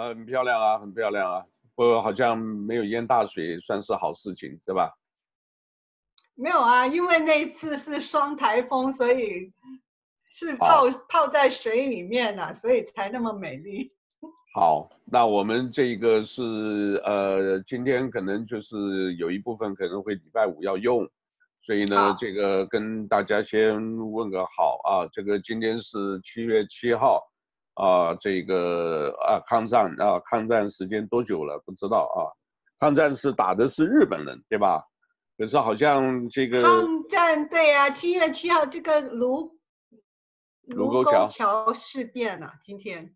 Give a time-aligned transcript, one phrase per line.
[0.00, 1.44] 呃，很漂亮啊，很漂亮啊。
[1.74, 4.90] 不过好像没有淹大水，算是好事情，是吧？
[6.34, 9.52] 没有啊，因为那次是双台风，所以
[10.30, 13.92] 是泡泡在水里面了，所以才那么美丽。
[14.56, 21.06] 好，那我们这个是呃，今天可能就是有一部分可能会礼拜五要用，
[21.60, 23.74] 所以呢，这个跟大家先
[24.10, 25.06] 问个好啊。
[25.12, 27.22] 这个今天是七月七号
[27.80, 31.58] 啊，这个啊抗战啊抗战时间多久了？
[31.64, 32.28] 不知道啊。
[32.78, 34.82] 抗战是打的是日本人，对吧？
[35.36, 39.58] 可是好像这个抗战对啊，七月七号这个卢
[40.66, 43.14] 卢沟桥事变啊，今天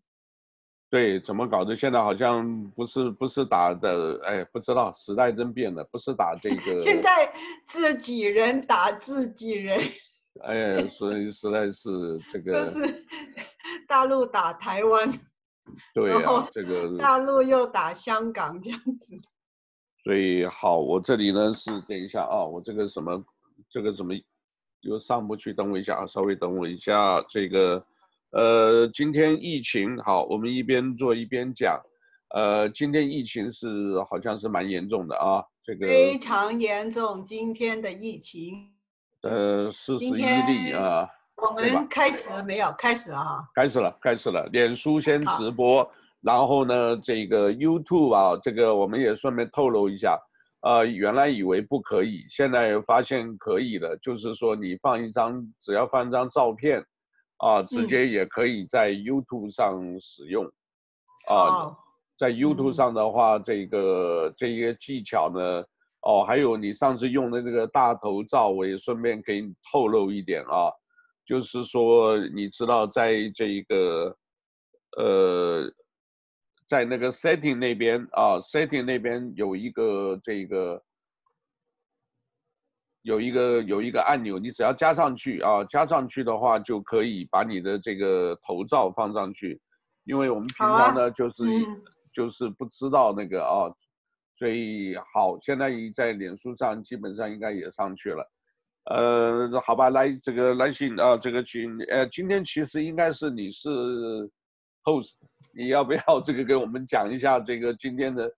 [0.89, 1.75] 对怎么搞的？
[1.75, 6.77] 现在好像不是不是打的，哎，不知道时代真变了，不是打这个。
[6.81, 7.31] 现在
[7.67, 9.79] 自己人打自己人，
[10.41, 11.89] 哎，所以实在是
[12.31, 12.65] 这 个。
[12.65, 13.05] 就是
[13.87, 15.11] 大陆打台湾，
[15.93, 19.15] 对啊，这个大陆又打香港这样子。
[20.03, 23.23] 所以好，我这里呢是等一下啊，我这个什么，
[23.67, 24.13] 这个什么
[24.81, 27.19] 又上不去，等我一下啊，稍微等我一下。
[27.27, 27.83] 这个
[28.31, 31.81] 呃，今天疫情好，我们一边做一边讲。
[32.35, 37.23] 呃，今天疫情是好像是蛮严重的啊，这个非常严重。
[37.25, 38.73] 今天的疫情，
[39.21, 41.09] 呃，四十一例啊。
[41.37, 42.73] 我们开始了没有？
[42.77, 43.49] 开始了哈。
[43.53, 44.45] 开始了，开始了。
[44.51, 45.89] 脸书先直播。
[46.21, 50.17] 然后呢，这个 YouTube 啊，这个我们也顺便透露一下，
[50.61, 53.95] 呃，原来以为不可以，现在发现可以了。
[53.97, 56.83] 就是说，你放一张，只要放一张照片，
[57.37, 60.45] 啊，直接也可以在 YouTube 上使用，
[61.29, 61.77] 嗯、啊，
[62.17, 65.63] 在 YouTube 上的话，这个这些技巧呢，
[66.01, 70.71] 哦，还有你上次用的那个大头照，我也顺便给你透露一点啊，
[71.25, 74.17] 就是说，你知道，在这一个，
[74.97, 75.73] 呃。
[76.67, 80.83] 在那个 setting 那边啊，setting 那边有一个这个，
[83.03, 89.61] 有一个有一个按钮，你只要加上去啊，加上去的话就可以把你的这个头照放上去，
[90.05, 91.43] 因为我们平常呢就是
[92.11, 93.69] 就是不知道那个啊，
[94.35, 98.27] 所以好，现在已在脸书上基本上应该也上去了，
[98.85, 103.69] 呃，好吧，来这个来信啊，这个请呃，今天其实应该是你是
[104.83, 105.13] host。
[105.57, 108.29] 你要不要这个给我们讲一下这个今天的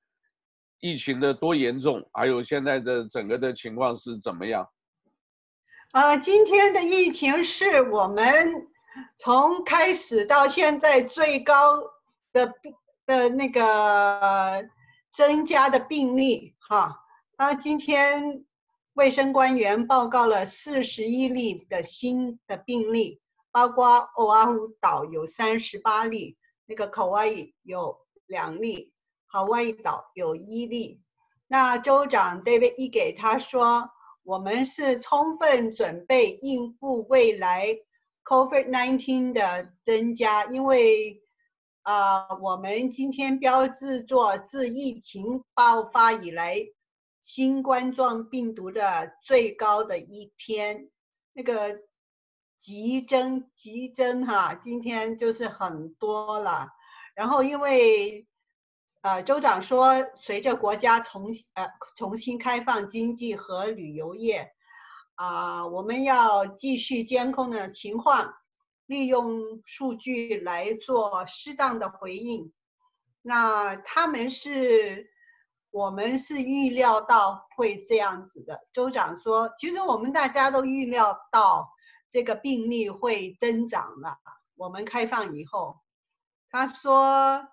[0.79, 4.67] 疫情的多严重，还有现在的整个的情况是怎么样？
[5.93, 8.67] 呃，今天的疫情是我们
[9.17, 11.81] 从开始到现在最高
[12.31, 12.53] 的
[13.05, 14.63] 的那个
[15.11, 16.99] 增加的病例哈。
[17.37, 18.45] 那今天
[18.97, 23.21] 卫生官员报告了四十一例的新的病例，
[23.51, 26.35] 包括欧阿胡岛有三十八例。
[26.65, 28.91] 那个卡哇伊有两例，
[29.31, 30.99] 夏威夷岛有一例。
[31.45, 33.87] 那州长 David Ige 他说，
[34.23, 37.67] 我们是充分准备应付未来
[38.25, 41.21] COVID-19 的增加，因为
[41.83, 46.57] 啊、呃，我们今天标志着自疫情爆发以来
[47.27, 50.89] 新冠状病毒的最高的一天，
[51.33, 51.81] 那个。
[52.59, 56.67] 急增急增哈，今天就是很多了。
[57.15, 58.27] 然后因为，
[59.01, 64.51] 呃，州长说，随着国家重呃重新开放经济和旅游业，
[65.13, 68.33] 啊、我们要继续监控的情况，
[68.87, 72.51] 利用数据来做适当的回应。
[73.21, 75.11] 那他们是，
[75.71, 78.67] 我们是预料到会这样子的。
[78.73, 81.69] 州长说，其实我们大家都预料到。
[82.09, 84.17] 这个病例会增长了。
[84.55, 85.81] 我们开放以后，
[86.49, 87.45] 他说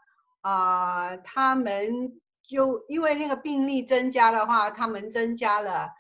[0.42, 5.90] 啊、他们就因为那个病例增加的话，他们增加了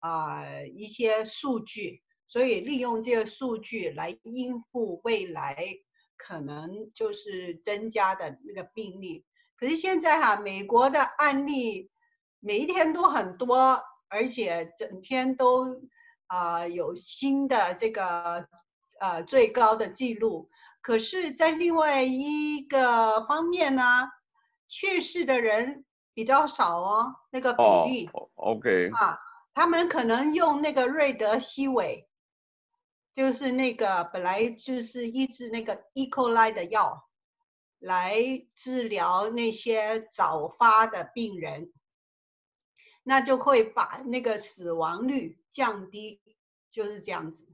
[0.00, 5.56] 啊、呃、一些数据，所以利用这个数据来应付未来
[6.18, 9.24] 可能就是增加的那个病例。
[9.64, 11.90] 可是现在哈，美国的案例
[12.40, 15.82] 每一天都很多，而且整天都。
[16.26, 18.48] 啊、呃，有新的这个
[18.98, 20.48] 呃最高的记录，
[20.80, 23.82] 可是，在另外一个方面呢，
[24.66, 25.84] 去世的人
[26.14, 28.10] 比较少哦，那个比例。
[28.14, 28.90] 哦，OK。
[28.94, 29.18] 啊，
[29.52, 32.08] 他们可能用那个瑞德西韦，
[33.12, 36.08] 就是那个本来就是抑制那个 E.
[36.08, 37.06] coli 的药，
[37.84, 41.72] 来治疗那些早发的病人。
[43.02, 46.22] 那就会把那个死亡率降低，
[46.70, 47.46] 就是这样子。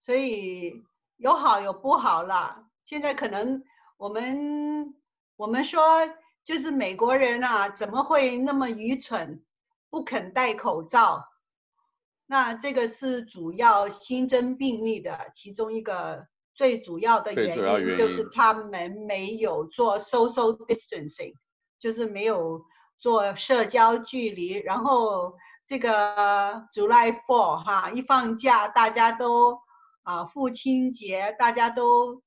[0.00, 0.82] 所以
[1.16, 2.70] 有好有不好啦。
[2.82, 3.62] 现在可能
[3.98, 4.94] 我们
[5.36, 5.82] 我们说
[6.44, 9.44] 就是美国人啊，怎么会那么愚蠢，
[9.90, 11.28] 不肯戴口罩？
[12.24, 16.26] 那这个是主要新增病例的其中一个
[16.56, 21.34] 最主要的原因，就是他们没有做 social distancing，
[21.78, 22.64] 就是没有
[22.98, 24.54] 做社交距离。
[24.54, 25.36] 然后
[25.66, 29.60] 这个 July Four 哈，一放假大家都
[30.02, 32.22] 啊父亲节大家都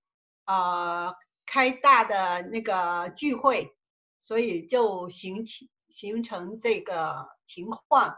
[0.46, 1.16] 啊
[1.48, 3.76] 开大的那个聚会，
[4.20, 8.16] 所以就形成形成这个情况。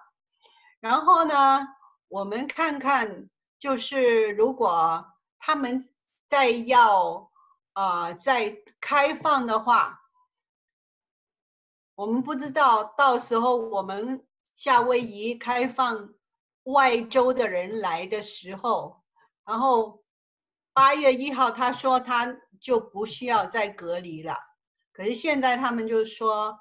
[0.82, 1.62] 然后呢，
[2.10, 5.06] 我们看看，就是如果
[5.40, 5.88] 他们
[6.32, 7.30] 再要
[7.74, 10.00] 啊、再开放的话，
[11.94, 16.14] 我们不知道到时候我们夏威夷开放
[16.64, 19.04] 外州的人来的时候，
[19.44, 20.06] 然后
[20.72, 24.38] 八月一号他说他就不需要再隔离了，
[24.94, 26.58] 可是现在他们就说。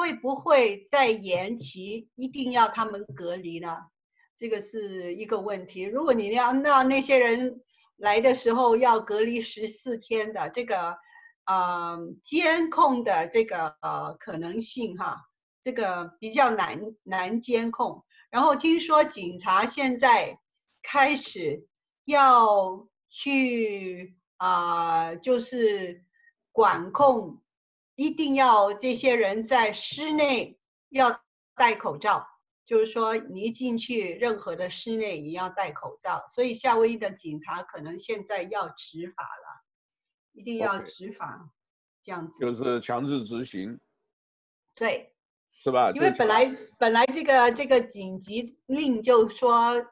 [0.00, 2.08] 会不会再延期？
[2.14, 3.88] 一定要他们隔离呢？
[4.36, 5.82] 这个是一个问题。
[5.82, 7.64] 如果你要让那些人
[7.98, 10.96] 来的时候要隔离十四天的这个，
[11.44, 15.28] 呃，监控的这个呃可能性哈，
[15.60, 18.04] 这个比较难难监控。
[18.30, 20.38] 然后听说警察现在
[20.82, 21.66] 开始
[22.04, 26.04] 要去啊，就是
[26.52, 27.42] 管控。
[28.00, 30.56] 一定要这些人在室内
[30.88, 31.20] 要
[31.56, 32.28] 戴口罩，
[32.68, 36.22] 就是说你一进去任何的室内你要戴口罩。
[36.28, 39.64] 所以夏威夷的警察可能现在要执法了，
[40.34, 41.50] 一定要执法，
[42.02, 42.38] 这样子。
[42.38, 43.80] 就是强制执行。
[44.74, 45.14] 对。
[45.50, 45.90] 是吧？
[45.90, 49.84] 因为本来本来这个这个紧急令就说，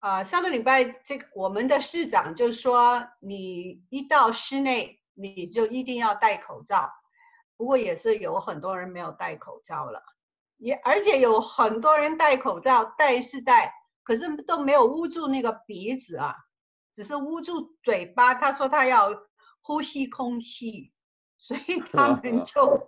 [0.00, 6.92] 啊、呃，上个礼拜这个我们的市长就说，你一到室内你就一定要戴口罩。
[7.56, 10.02] 不过也是有很多人没有戴口罩了，
[10.58, 13.72] 也而且有很多人戴口罩，戴是戴，
[14.02, 16.34] 可是都没有捂住那个鼻子啊，
[16.92, 18.34] 只是捂住嘴巴。
[18.34, 19.10] 他说他要
[19.60, 20.92] 呼吸空气，
[21.38, 22.86] 所以他们就，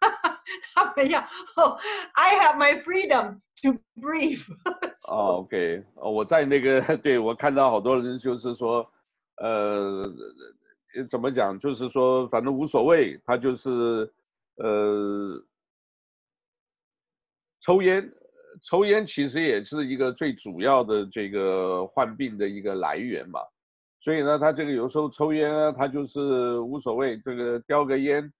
[0.74, 1.20] 他们要
[1.56, 1.78] 哦
[2.14, 4.44] ，I have my freedom to breathe。
[5.08, 8.90] 哦，OK，哦，我在那个， 对，我看到好多人就是说，
[9.36, 10.08] 呃。
[11.08, 11.56] 怎么讲？
[11.56, 13.16] 就是说，反正无所谓。
[13.24, 14.12] 他就是，
[14.56, 15.40] 呃，
[17.60, 18.10] 抽烟，
[18.64, 23.40] 抽烟其实也是一个最主要的这个患病的一个来源嘛。
[24.00, 28.32] 所以呢，他这个有时候抽烟呢，他就是无所谓，这个叼个烟，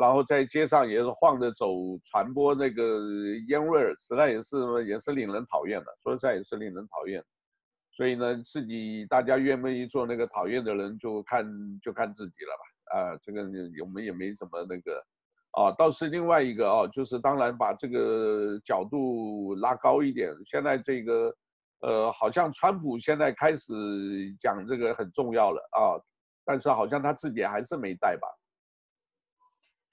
[0.00, 1.68] 然后在街上也是晃着走，
[2.02, 3.00] 传播那个
[3.48, 4.56] 烟味儿，实在也是
[4.86, 5.86] 也是令人讨厌的。
[6.02, 7.22] 说实在也是令人讨厌。
[7.96, 11.46] 所以呢，自己大家愿不愿意做那个讨厌的人，就看
[11.80, 12.98] 就看自己了吧。
[12.98, 13.42] 啊，这个
[13.82, 15.00] 我们也没什么那个，
[15.56, 20.34] 啊，倒是另外一个啊，就是当然把这个角度拉高一点。
[20.44, 21.34] 现在这个，
[21.80, 23.72] 呃，好像川普现在开始
[24.38, 25.94] 讲这个很重要了啊，
[26.44, 28.28] 但是好像他自己还是没戴吧？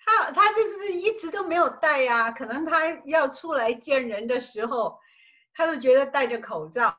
[0.03, 4.97] 他他就是一直都没有戴呀，可能他要出来见人的时候，
[5.53, 6.95] 他就觉得戴着口罩。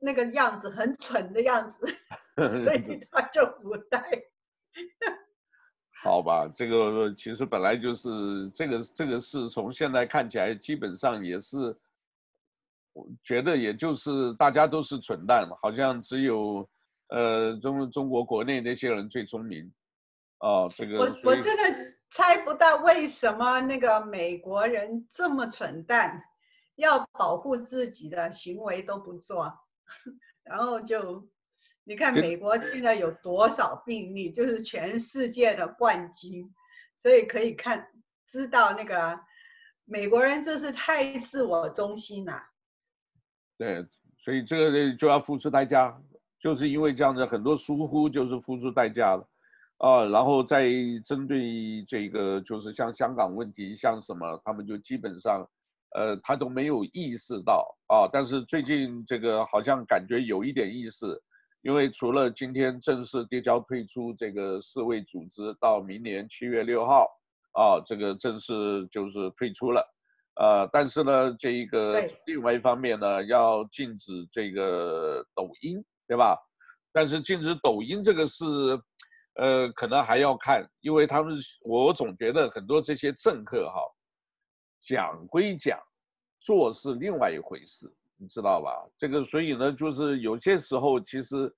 [0.00, 1.86] 那个样子很蠢的样子，
[2.36, 4.06] 所以他就不戴。
[6.04, 11.74] 好吧，这个其实本来就是这个这个事，从现在看起来基本上也是，
[12.92, 16.68] 我觉得也就是大家都是蠢蛋，好像只有
[17.08, 19.72] 呃中中国国内那些人最聪明。
[20.40, 26.22] 哦，这个我我真的猜不到为什么那个美国人这么蠢蛋，
[26.76, 29.50] 要保护自己的行为都不做。
[30.44, 31.26] 然后就，
[31.84, 36.50] 你看美国现在有多少病例，就是全世界的冠军，
[36.96, 37.86] 所以可以看
[38.26, 39.20] 知道那个
[39.84, 42.42] 美国人真是太自我中心了。
[43.58, 43.86] 对，
[44.16, 45.96] 所以这个就要付出代价，
[46.40, 49.28] 就是因为这样子很多疏忽，就是付出代价了
[49.78, 50.04] 啊。
[50.06, 50.68] 然后再
[51.04, 55.46] 针对这个，就是像香港问题，像什么，他们就基本上。
[55.96, 61.06] 呃，他都没有意识到啊，但是最近这个好像感觉有一点意识，
[61.64, 67.08] 因为除了今天正式递交退出这个世卫组织，到明年七月六号
[67.52, 69.82] 啊，这个正式就是退出了，
[70.34, 76.38] 呃，但是呢，这一个另外一方面呢，要禁止这个抖音，对吧？
[76.92, 78.44] 但是禁止抖音这个是，
[79.36, 83.80] 呃，可能还要看，因为他们我总觉得很多这些政客哈。
[84.86, 85.80] 讲归讲，
[86.38, 88.70] 做是另外一回事，你知道吧？
[88.96, 91.52] 这个所以呢，就是有些时候其实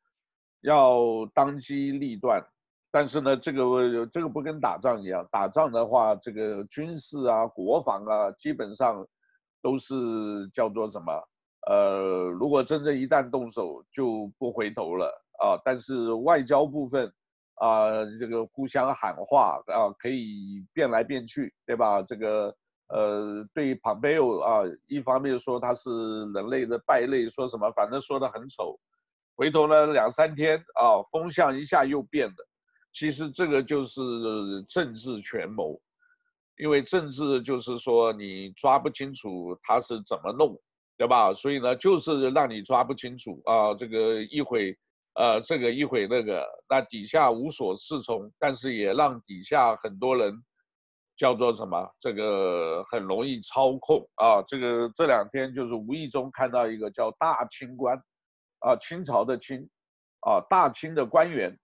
[0.63, 2.43] 要当机立断，
[2.91, 9.07] 但是呢，这个这个不跟打仗一样，打仗的话，这个军事啊、国防啊，基本上
[9.63, 9.95] 都是
[10.53, 11.13] 叫做什么？
[11.69, 15.07] 呃，如果真正一旦动手，就不回头了
[15.41, 15.61] 啊。
[15.65, 17.13] 但是外交部分
[17.57, 22.01] 啊，这个互相喊话啊，可以变来变去，对吧？
[22.03, 22.55] 这个
[22.89, 25.91] 呃，对庞佩奥啊，一方面说他是
[26.33, 28.79] 人类的败类，说什么，反正说的很丑。
[29.35, 32.49] 回头呢，两三天啊，风向一下又变了。
[32.93, 34.01] 其实这个就是
[34.69, 35.79] 政治权谋，
[36.59, 40.59] 因为政治就是说你抓不清楚他是怎么弄，
[40.97, 41.35] 对吧？
[41.35, 44.75] 所以呢，就是让你抓不清楚啊，这个一会，
[45.17, 50.33] 呃，这个一会那个，那底下无所适从，但是也让底下很多人
[51.17, 51.89] 叫做什么？
[51.99, 54.43] 这个很容易操控啊。
[54.47, 57.97] 这个这两天就是无意中看到一个叫大清官，
[58.61, 59.69] 啊，清朝的清，
[60.21, 61.57] 啊，大清的官员。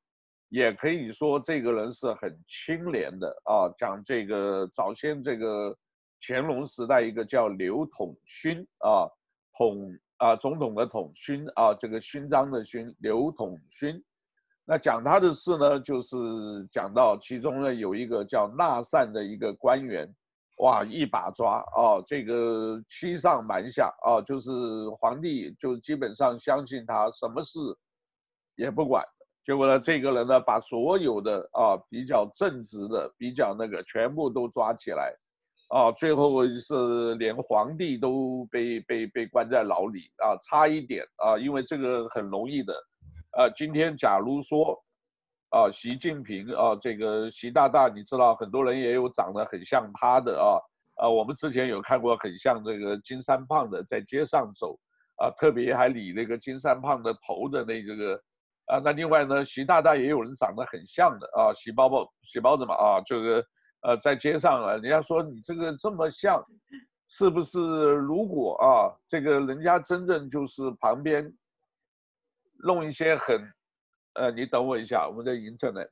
[0.49, 3.73] 也可以说这个人是很清廉的啊。
[3.79, 5.75] 讲这个早先这个
[6.21, 9.09] 乾隆时代一个叫刘统勋啊，
[9.57, 14.03] 统啊总统的统勋啊，这个勋章的勋，刘统勋。
[14.65, 16.17] 那讲他的事呢，就是
[16.71, 20.09] 讲到其中呢有一个叫纳善的一个官员，
[20.59, 24.51] 哇，一把抓啊，这个欺上瞒下啊，就是
[24.97, 27.59] 皇帝就基本上相信他，什么事
[28.55, 29.05] 也不管。
[29.43, 35.13] 结果呢，这个人呢，把所有的啊比较正直的、比较那个全部都抓起来，
[35.71, 42.73] 啊，最后是连皇帝都被被被关在牢里啊，差一点啊，因为这个很容易的，
[43.33, 44.81] 啊，今天假如说，
[45.51, 50.61] 啊，习近平啊，这个习大大，你知道很多人也有长得很像他的啊，
[51.05, 54.79] 啊，我们之前有看过很像这个金三胖的在街上走，
[55.17, 58.21] 啊，特别还理那个金三胖的头的那这个。
[58.67, 63.45] 啊，那另外呢，习大大也有人长得很像的啊，习包包、习包子嘛啊，这个
[63.83, 66.41] 呃，在街上啊，人家说你这个这么像，
[67.09, 67.59] 是不是？
[67.59, 71.31] 如果啊，这个人家真正就是旁边
[72.63, 73.53] 弄一些很，
[74.15, 75.91] 呃，你等我一下，我们的 internet，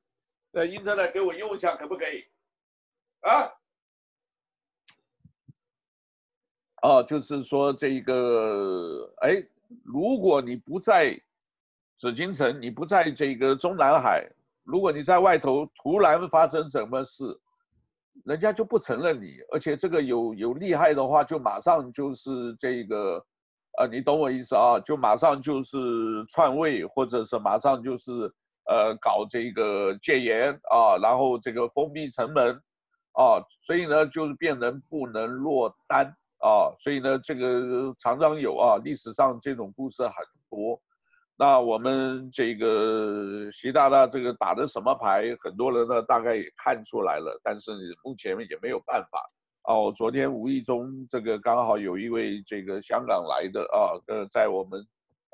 [0.52, 2.24] 呃，internet 给我用一下可不可以？
[3.20, 3.52] 啊？
[6.82, 9.44] 哦，就是说这个，哎，
[9.84, 11.20] 如果你不在。
[11.96, 14.26] 紫禁城，你不在这个中南海，
[14.64, 17.38] 如果你在外头突然发生什么事，
[18.24, 23.22] 人家就不承认你，而且这个有有厉害的话，就马上就是这个，
[23.78, 24.78] 呃，你懂我意思啊？
[24.80, 25.78] 就马上就是
[26.28, 28.12] 篡位，或者是马上就是
[28.66, 32.54] 呃搞这个戒严啊，然后这个封闭城门
[33.12, 36.04] 啊，所以呢就是变成不能落单
[36.40, 40.14] 啊，所以呢这个常常有啊，历史上这种故事很
[40.50, 40.80] 多。
[41.38, 47.72] 那我们这个习大大这个打的什么牌，很多人呢大概也看出来了，但是
[48.04, 49.30] 目前也没有办法。
[49.70, 54.84] 哦，昨天无意中这个刚好有一位这个香港来的啊，呃，在我们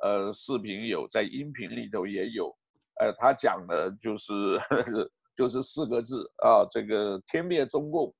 [0.02, 2.54] 呃视频有，在音频里头也有，
[3.00, 4.60] 呃，他讲的就是
[5.34, 8.14] 就是四个字啊，这个天灭中共。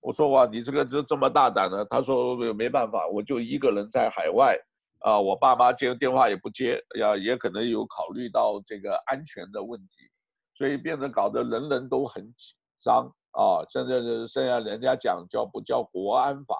[0.00, 1.84] 我说哇，你这个就这么大胆呢？
[1.84, 4.58] 他说没办法，我就一个人在海外。
[5.04, 9.94] 啊，我爸妈接电话也不接，呀，也可能有考虑到这个安全的问题，
[10.58, 13.64] 所以变得搞得人人都很紧张啊。
[13.68, 16.56] 现在是现在人家讲叫不叫国安法，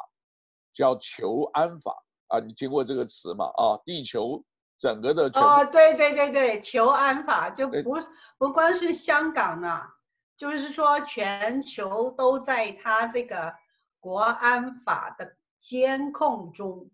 [0.73, 2.39] 叫求安法啊？
[2.41, 3.47] 你听过这个词吗？
[3.57, 4.43] 啊，地球
[4.79, 7.97] 整个的哦，对对对对，求安法就不
[8.39, 9.95] 不光是香港啊，
[10.37, 13.53] 就是说全球都在他这个
[13.99, 16.89] 国安法的监控中。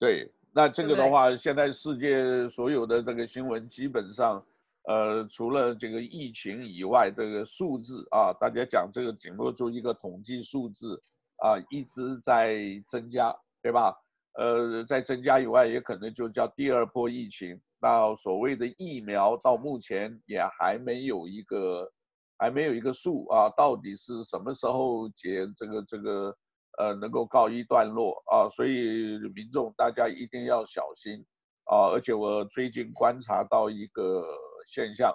[0.00, 4.44] 对，那这个的话，现在世界所有的这个新闻基本上，
[4.84, 11.00] 呃，除了这个疫情以外，这个数字啊，大家讲这个仅落住一个统计数字
[11.36, 13.94] 啊，一直在增加，对吧？
[14.34, 17.60] 呃，在增加以外，也可能就叫第二波疫情。
[17.80, 21.90] 那所谓的疫苗到目前也还没有一个，
[22.38, 26.36] 还没有一个数啊，到底是什么时候解这个这个？
[26.78, 31.22] 呃，能够告一段落啊，所以民众大家一定要小心
[31.64, 31.92] 啊！
[31.92, 34.24] 而且我最近观察到一个
[34.66, 35.12] 现象，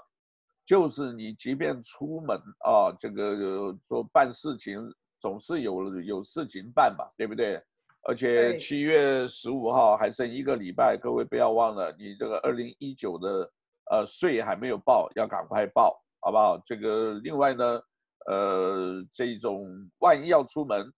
[0.65, 4.79] 就是你即便出门啊，这个说办事情
[5.19, 7.61] 总是有有事情办嘛，对不对？
[8.03, 13.51] 而且七月十五号还剩一个礼拜，各位不要忘了，你这个二零一九的
[13.91, 16.57] 呃税还没有报，要赶快报，好不好？
[16.65, 17.81] 这个另外呢，
[18.27, 19.67] 呃，这种
[19.99, 20.91] 万一要出门。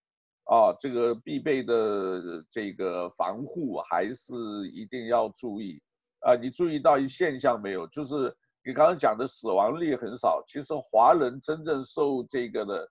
[0.51, 4.33] 啊，这个必备的这个防护还是
[4.73, 5.79] 一定要注意
[6.21, 6.35] 啊！
[6.35, 7.87] 你注意到一现象没有？
[7.87, 12.89] 就是你刚刚讲的死亡率很少，其实华人真正受这个的，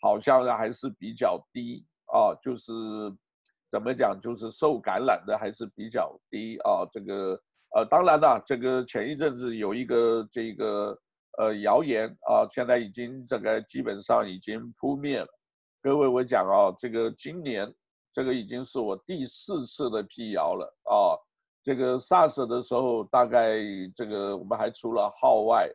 [0.00, 2.72] 好像还是比较低啊，就是
[3.70, 6.86] 怎么讲，就是受感染的还是比较低啊。
[6.90, 7.40] 这个
[7.74, 10.96] 呃，当然了，这个前一阵子有一个这个
[11.38, 15.28] 呃谣言啊，现在已经这个基本上已经扑灭了。
[15.82, 17.72] 各位，我讲啊，这个今年
[18.12, 21.16] 这个已经是我第四次的辟谣了啊。
[21.66, 23.58] 这个 SARS 的时候，大概
[23.92, 25.68] 这个我们还除了号外，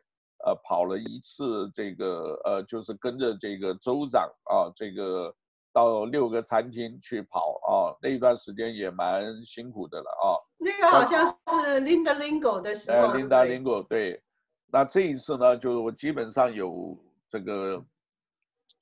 [0.46, 5.30] 呃，跑了一次这个呃，就是跟着这个州长啊，这个
[5.70, 10.32] 到六个餐厅去跑啊，那一段时间也蛮辛苦的了啊。
[10.56, 12.96] 那个好像是 Linda Lingle 的时候。
[12.96, 14.18] 呃，Linda Lingle 对。
[14.72, 17.84] 那这一次呢，就是我基本上有这个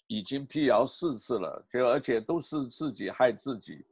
[0.06, 3.84] 已经辟谣四次了，就而且都是自己害自己。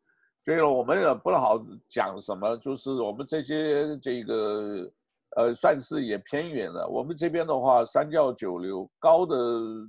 [0.48, 4.90] 所以我们也不好讲什么，就是我们这些这个，
[5.36, 6.88] 呃，算是也偏远了。
[6.88, 9.36] 我们这边的话，三教九流高的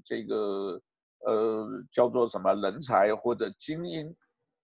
[0.03, 0.77] 这个，
[1.25, 4.13] 呃，叫做什么人才或者精英，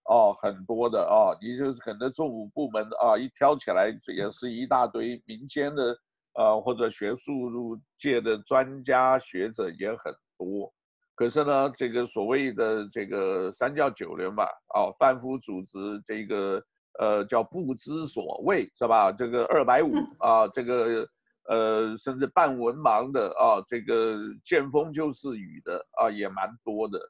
[0.04, 5.96] 哦，很多的啊，你就是可能政府部门啊，一挑起来也是一大堆民间的，
[6.34, 10.70] 呃，或者学术界的专家学者也很多。
[11.16, 16.62] 可是呢，这个所谓的这个三教九流嘛，啊，贩夫组织这个
[16.98, 19.10] 呃叫不知所谓是吧？
[19.10, 21.08] 这个二百五啊，这个
[21.48, 27.00] 呃甚至半文盲的啊，这个见风就是雨的啊，也蛮多的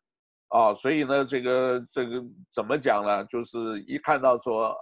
[0.50, 0.72] 啊。
[0.72, 3.24] 所以呢，这个这个怎么讲呢？
[3.24, 4.72] 就是一看到说，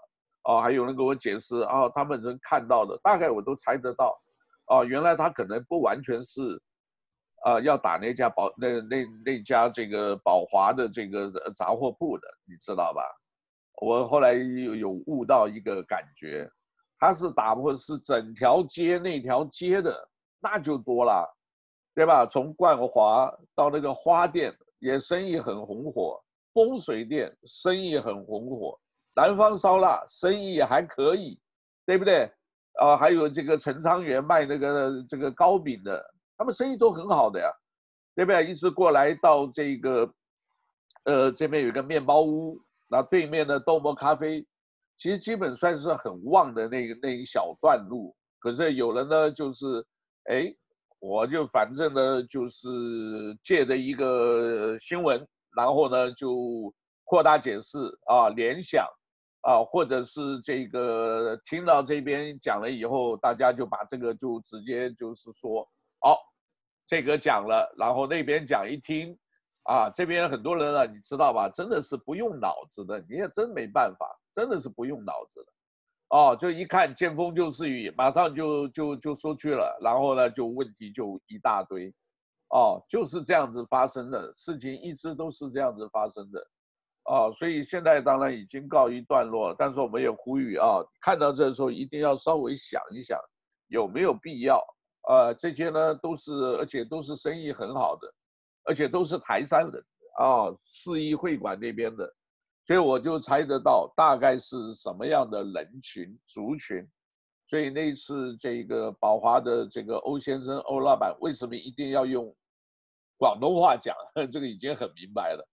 [0.43, 4.15] 啊，还有人给我解释啊，他们能看到的，大概我都猜得到，
[4.67, 6.61] 啊，原来他可能不完全是。
[7.45, 13.03] 啊，要打那家宝那那那家这个宝华的这个杂货铺的，你知道吧？
[13.83, 16.51] 我后来有有悟到一个感觉，
[16.99, 20.09] 他是打破是整条街那条街的，
[20.41, 21.29] 那就多了，
[21.95, 22.25] 对吧？
[22.25, 26.19] 从冠华到那个花店也生意很红火，
[26.55, 28.81] 风水店生意很红火，
[29.15, 31.39] 南方烧腊生意还可以，
[31.85, 32.31] 对不对？
[32.81, 36.14] 啊，还有这个陈昌元卖那个这个糕饼的。
[36.37, 37.49] 他们生意都很好的呀，
[38.15, 38.47] 对不对？
[38.47, 40.15] 一直过来到这个，
[41.05, 44.45] 呃，这边有一个面包屋，那对面的豆沫咖啡，
[44.97, 48.15] 其实基本算是很旺的那个那一小段路。
[48.41, 49.85] 可是有人呢，就是，
[50.25, 50.53] 哎，
[50.99, 52.69] 我就反正呢，就是
[53.43, 55.25] 借的一个新闻，
[55.57, 58.85] 然后呢就扩大解释啊，联想
[59.43, 65.69] 啊，或者是这个听到这边讲了以后，大家就把这个就直接就是说。
[66.05, 66.21] 好，
[66.87, 69.19] 这个讲了，然后那边讲一听，
[69.63, 71.49] 啊，这边很多人呢，你知道吧？
[71.49, 75.47] 真的是不用脑子的，你也真没办法，真的是不用脑子的，
[76.15, 81.91] 哦，就一看见风就是雨，马上就就就说去了，然后呢，就问题就一大堆，
[82.51, 86.47] 哦，就是这样子发生的事情，一直都是这样子发生的，
[87.05, 93.19] 哦，所以现在当然已经告一段落了，但是我们也呼吁啊，看到这时候一定要稍微想一想，
[93.69, 94.63] 有没有必要。
[95.09, 98.13] 呃，这些呢都是，而且都是生意很好的，
[98.65, 99.85] 而且都是台山人
[100.19, 102.11] 啊，四一会馆那边的，
[102.63, 106.89] 所以我就猜得到大概是什么样的人群族群，
[107.49, 112.35] 所以那次这个宝华的这个欧先生欧老板为什么一定要用
[113.19, 113.95] 广东话讲？
[114.33, 115.47] 这个已经很明白了，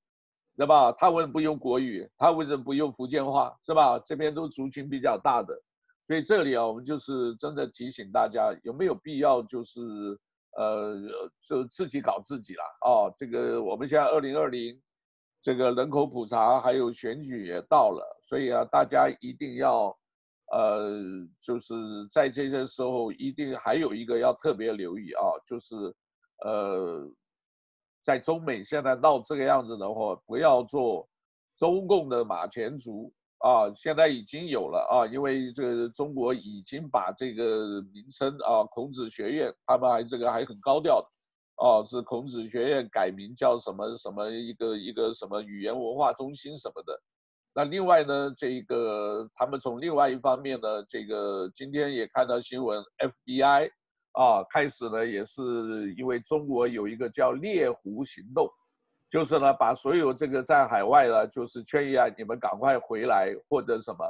[0.55, 0.91] 对吧？
[0.93, 2.09] 他为什么不用国语？
[2.17, 3.53] 他为什么不用福建话？
[3.65, 3.99] 是吧？
[4.05, 5.61] 这边都族群比较大的。
[6.07, 9.79] 所以这里啊，我们就是真的提醒大家，有没有必要就是
[10.57, 10.97] 呃，
[11.47, 13.13] 就自己搞自己了哦。
[13.15, 14.77] 这个我们现在二零二零，
[15.41, 19.97] 这个人口普查还有选举也到了，所以啊，大家一定要
[20.51, 20.89] 呃，
[21.39, 21.73] 就是
[22.11, 25.75] 在这些时候一定还有一个要特别留意啊，就是
[26.43, 27.09] 呃，
[28.01, 31.07] 在中美现在闹这个样子的话，不要做
[31.55, 33.13] 中共的马前卒。
[33.43, 41.08] 啊，现在已经有了啊，因为这个中国已经把这个名称啊，孔子学院，他们还这个还很高调的，
[41.65, 47.01] 啊，是孔子学院改名叫什么什么一个一个什么语言文化中心什么的。
[47.54, 52.80] 那另外呢，这个他们从另外一方面呢，这个今天也看到新闻
[53.25, 53.71] ，FBI
[54.12, 58.47] 啊，开始呢也是因为中国有一个叫猎狐行动。
[59.12, 64.06] 就是呢，把所有这个在海外的，就是劝一啊，你们赶快回来或者什么，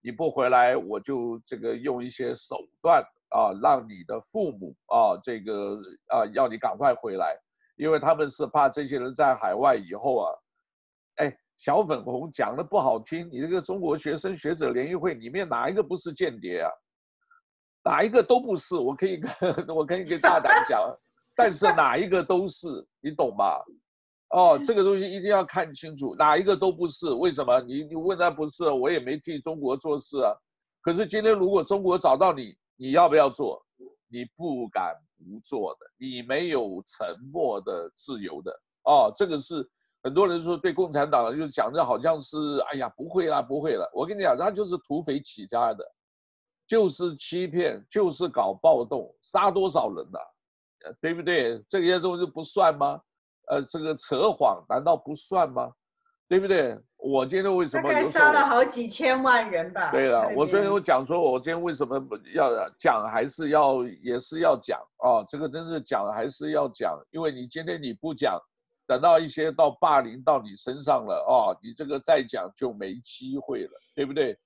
[0.00, 7.36] 你不回来，我就这个用一些手段啊，让你的父母啊，这个啊，要你赶快回来，
[7.74, 10.30] 因为他们是怕这些人在海外以后啊，
[11.16, 16.70] 哎，小粉红讲的不好听，你这个中国学生学者联谊会里面哪一个不是间谍啊？
[17.82, 19.32] 哪一个都不是，我可以跟
[19.74, 20.80] 我可以跟大胆讲，
[21.34, 22.68] 但是哪一个都是，
[23.00, 23.60] 你懂吗？
[24.34, 27.60] 哦，这个东西一定要看清楚，哪一个都不是，为什么？
[27.60, 30.34] 你你问他不是，我也没替中国做事啊。
[30.82, 33.64] 可是今天如果中国找到你，你要不要做？
[34.08, 38.52] 你不敢不做的，你没有沉默的自由的。
[38.82, 39.64] 哦，这个是
[40.02, 42.36] 很多人说对共产党就讲的好像是，
[42.72, 43.88] 哎呀，不会啦，不会了。
[43.94, 45.84] 我跟你讲，他就是土匪起家的，
[46.66, 50.90] 就是欺骗，就是搞暴动，杀多少人呐、啊？
[51.00, 51.64] 对不对？
[51.68, 53.00] 这些东西不算吗？
[53.48, 55.70] 呃，这个扯谎难道不算吗？
[56.26, 56.76] 对不对？
[56.96, 57.82] 我今天为什么？
[57.82, 59.90] 大概杀了好几千万人吧。
[59.90, 62.02] 对了，我所以我讲说，我今天为什么
[62.34, 65.22] 要讲，还是要也是要讲啊？
[65.28, 68.40] 这个真是讲还是要讲，因为你今天你不讲，
[68.86, 74.36] 等到一些到霸凌到你身上了啊，你这个再讲就没机会了，对不对？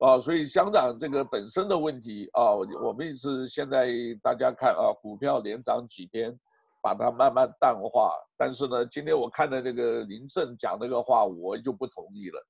[0.00, 3.88] 啊，所以香港这个本身的问题啊，我们也是现在
[4.20, 6.36] 大家看啊，股票连涨几天。
[6.82, 12.46] 把它慢慢淡化，但是呢，今天我看的那个林正讲那个话，我就不同意了，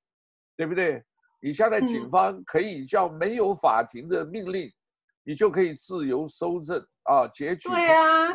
[0.57, 1.03] 对不对？
[1.41, 4.71] 你现在警方可以叫没有法庭的命令，
[5.25, 8.33] 你就可以自由搜证啊，截取，对啊，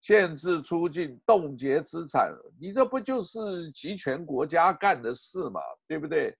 [0.00, 6.32] 限制出境，冻结资产，你这不就是集权国家干的事嘛，对不对？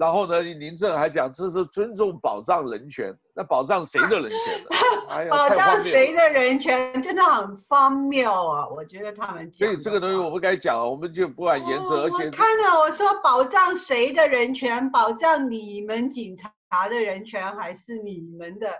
[0.00, 4.68] 然后呢，林郑还讲这是尊重保障人权，那保障谁的人权呢？
[5.10, 8.66] 哎、保障谁的人权真的很荒谬啊！
[8.70, 9.68] 我觉得他们讲。
[9.68, 11.92] 所以这个东西我不该讲，我们就不敢言之。
[11.92, 14.90] 而且看了，我说保障谁的人权？
[14.90, 18.72] 保障你们警察的人权，还是你们的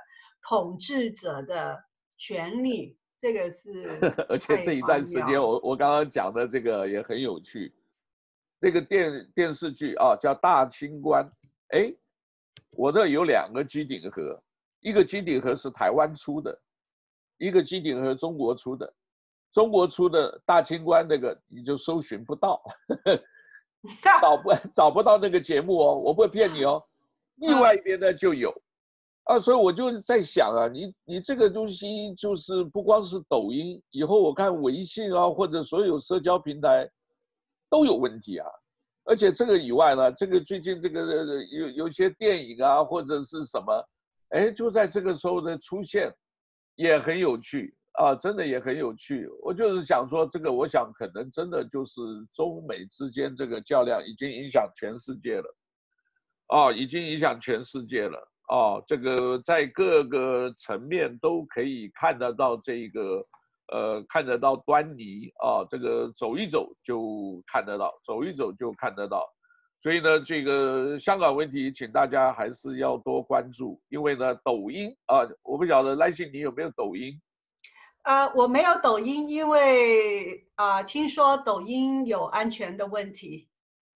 [0.48, 1.76] 统治者的
[2.16, 2.96] 权利？
[3.20, 3.84] 这个是。
[4.30, 7.74] 而且这一段时间，我我刚刚讲的这个也很有趣。
[8.60, 11.24] 那个电电视剧啊，叫《大清官》。
[11.68, 11.94] 哎，
[12.72, 14.38] 我这有两个机顶盒，
[14.80, 16.56] 一个机顶盒是台湾出的，
[17.38, 18.92] 一个机顶盒中国出的。
[19.50, 22.62] 中国出的《大清官》那个你就搜寻不到，
[24.20, 26.80] 找不找不到那个节目哦，我不会骗你哦。
[27.36, 28.54] 另外一边呢就有，
[29.24, 36.88] 啊，所以我就在想啊，你你这个东西就是不光是抖音，以后我看微信啊，或者所有社交平台。
[37.70, 38.46] 都有问题啊，
[39.04, 43.88] 而且这个以外呢，这个最近这个有有些电影啊或者是什么，
[44.30, 46.12] 哎，就在这个时候的出现，
[46.74, 49.28] 也很有趣啊，真的也很有趣。
[49.42, 52.00] 我就是想说，这个我想可能真的就是
[52.32, 55.56] 中美之间这个较量已经影响全世界了，
[56.48, 63.24] 啊，已经影响全世界了啊，这个在各个层面都可以看得到这个。
[63.72, 69.24] 呃，看得到端倪啊，这个走一走就看得到，走一走就看得到。
[69.80, 77.18] 所以呢，这个香港问题，请大家还是要多关注，因为呢，抖音啊，我不晓得赖信你有没有抖音？
[78.02, 83.48] 呃，我没有抖音，因为啊、呃，听说抖音有安全的问题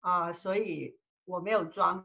[0.01, 2.05] 啊、呃，所以我没有装。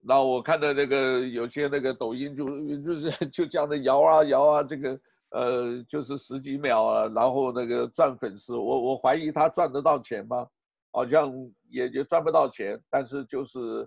[0.00, 2.44] 那我看到那个有些那个抖音就
[2.82, 5.00] 就是 就这样的摇啊摇啊，这个。
[5.34, 10.46] 呃，就是十几秒啊，然后那个赚粉丝，我我怀疑他赚得到钱吗？
[10.92, 11.32] 好像
[11.68, 13.84] 也也赚不到钱，但是就是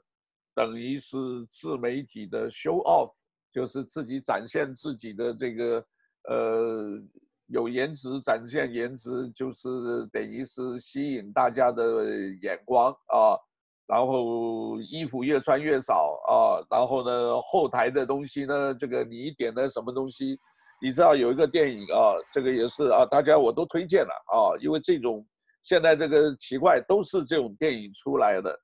[0.54, 1.18] 等于是
[1.50, 3.14] 自媒体的 show off，
[3.50, 5.86] 就是自己展现自己的这个
[6.28, 7.02] 呃
[7.48, 9.70] 有颜值，展现颜值，就是
[10.12, 12.04] 等于是吸引大家的
[12.42, 13.40] 眼光啊，
[13.88, 20.38] 然后衣服越穿越少啊，然后呢后台的东西呢，这个你点的什么东西？
[20.80, 25.26] 你知道有一个电影啊，这个也是啊，大家我都推荐了啊，因为这种
[25.64, 28.60] 现在这个奇怪都是这种电影出来的，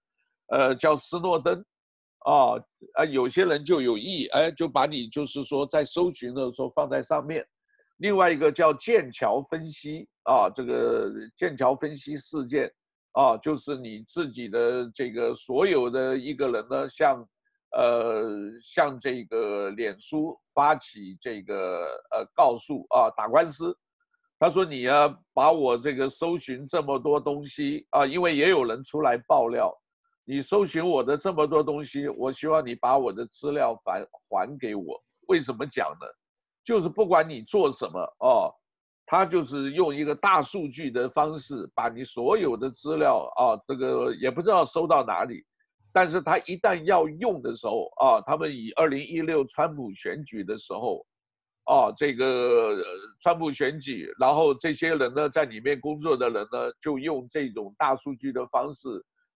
[0.49, 1.59] 呃，叫斯诺登，
[2.19, 2.53] 啊
[2.93, 7.43] 啊，有些人就有意哎，就把你就是说在搜寻的时候放在上面。
[7.97, 12.71] 另外一个叫剑桥分析啊，这个剑桥分析事件
[13.13, 17.27] 啊，就是你自己的这个所有的一个人呢，像。
[17.73, 18.23] 呃，
[18.61, 23.75] 向这个脸书发起这个呃告诉啊，打官司。
[24.39, 29.73] 他说你啊，把我这个搜寻这么多东西啊，因为也有人出来爆料，
[30.25, 35.01] 你搜寻我的这么多东西，我希望你把我的资料还还给我。
[35.27, 36.07] 为什么讲呢？
[36.65, 38.53] 就是不管你做什么哦，
[39.05, 45.43] 他就是用一个大数据的方式，把你所有的资料啊，这个也不知道收到哪里。
[45.93, 51.05] 但是他一旦要用的时候啊，他们以二零一六川普选举的时候，
[51.65, 52.83] 啊，这个
[53.21, 58.89] 川普选举，然后这些人呢，在里面工作的人呢，就用这种大数据的方式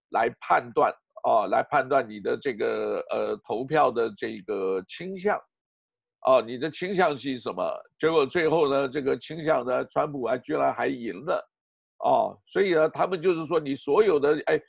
[0.09, 0.91] 来判断
[1.23, 5.39] 啊，来判断你的这个呃投票的这个倾向，
[6.21, 7.71] 啊，你的倾向是什么？
[7.99, 11.49] 结果最后呢，这个倾向呢，川普还居然还赢了，
[11.99, 14.59] 啊，所以呢，他们就是说你所有的哎，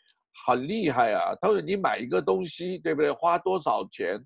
[0.46, 1.35] 很厉害啊。
[1.40, 3.11] 他说你买一个东西，对不对？
[3.11, 4.18] 花多少钱？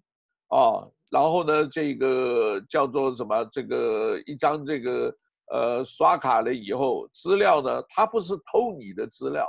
[0.48, 3.44] 哦，然后呢，这个叫做什么？
[3.52, 5.14] 这个一张这个
[5.50, 9.46] 呃刷卡了以后，资料呢，他不是偷你的资料，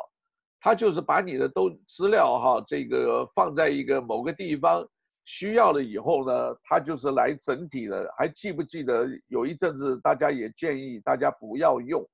[0.59, 4.85] 他就是把你的都资料哈，这个放在一个某个地方。
[5.25, 8.13] 需要了以后呢，他就是来整体的。
[8.17, 12.05] 还记不记得有一阵子大家也建议大家不要用，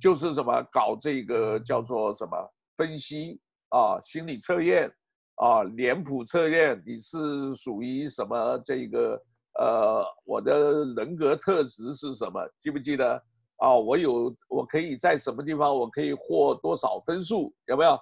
[0.00, 3.38] 就是什么搞这个叫做什么分析
[3.76, 4.90] 啊、心理测验
[5.34, 9.22] 啊、脸谱测验，你是属于什么这个
[9.58, 12.40] 呃，我的人格特质是什么？
[12.62, 13.22] 记不记得
[13.56, 13.74] 啊？
[13.74, 17.52] 我有我可以在什么地方我可以获多少分数？
[17.66, 17.98] 有没有？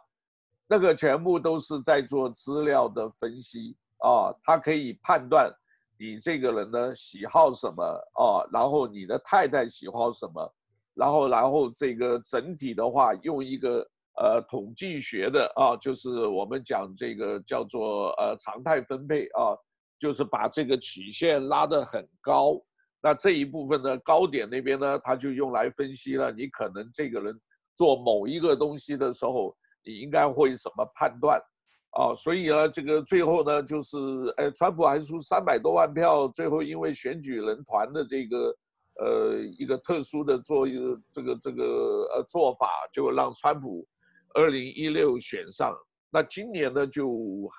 [0.69, 3.77] 那个全部都是在做资料的分析。
[3.99, 5.51] 啊，他可以判断
[5.99, 10.55] 你这个人呢喜好什么啊，然后你的太太喜好什么，
[10.95, 13.85] 然后然后这个整体的话用一个
[14.17, 19.57] 呃统计学的啊，就是我们讲这个叫做呃常态分配啊，
[19.99, 22.61] 就是把这个曲线拉得很高，
[23.03, 27.39] 那这一部分呢高点那边呢，他就用来分析了你可能这个人
[27.75, 31.41] 做某一个东西的时候，你应该会什么判断。
[31.97, 33.97] 啊，所以呢，这个最后呢，就是，
[34.37, 38.57] 哎，川普还输三百多万票，最后因为选举人团的这个，
[39.01, 41.63] 呃，一个特殊的做一个这个这个
[42.17, 43.87] 呃做法，就让川普
[44.35, 45.75] 二零一六选上。
[46.11, 47.09] 那今年呢就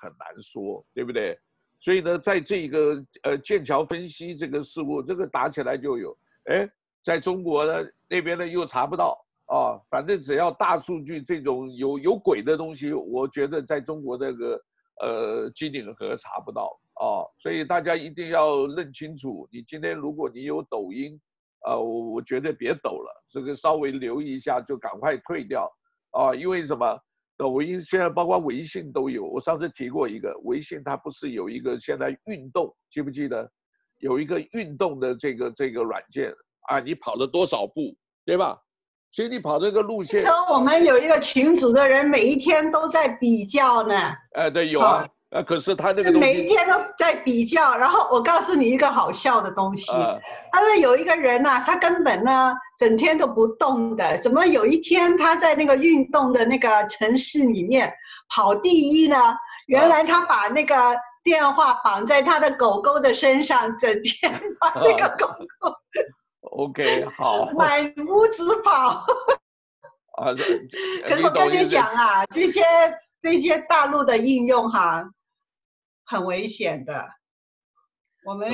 [0.00, 1.38] 很难说，对不对？
[1.80, 6.66] 所以呢，在这个呃剑桥分析这个事故，这个打起来就有，哎，
[7.04, 9.22] 在中国呢那边呢又查不到。
[9.48, 14.60] 啊，反正只要大数据这种有有鬼的东西，我觉得在中国那个
[15.00, 19.48] 呃机顶盒查不到啊，所以大家一定要认清楚。
[19.52, 21.16] 你今天如果你有抖音，
[21.64, 25.70] 呃，我我觉得别抖了，这个稍微留意一下就赶快退掉
[26.16, 26.98] 啊，因为什么？
[27.38, 33.46] 抖音现在包括微信都有，我上次提过一个，微信它不是有一个现在运动，记不记得？
[33.98, 36.32] 有一个运动的这个这个软件
[36.68, 38.58] 啊，你跑了多少步，对吧？
[39.12, 43.94] 所以你跑这个路线，说我们有一个群组的人，每一天都在比较呢。
[44.32, 45.06] 哎，对，有啊。
[45.36, 47.76] 呃，可是他那个每一天都在比较。
[47.76, 49.92] 然后我告诉你一个好笑的东西，
[50.50, 57.92] 他说有一个人呐，他根本呢整天都不动的，怎么有一天他在那个运动的那个城市里面
[58.34, 59.16] 跑第一呢？
[59.66, 60.74] 原来他把那个
[61.22, 65.26] 电话绑在他的狗狗的身上，整天 把那个狗
[65.58, 65.74] 狗。
[66.56, 69.04] OK，好， 满屋子跑。
[70.16, 70.32] 啊，
[71.06, 72.62] 可是我跟你讲啊，这些
[73.20, 75.04] 这些大陆的应用哈，
[76.06, 77.06] 很危险的。
[78.24, 78.50] 我们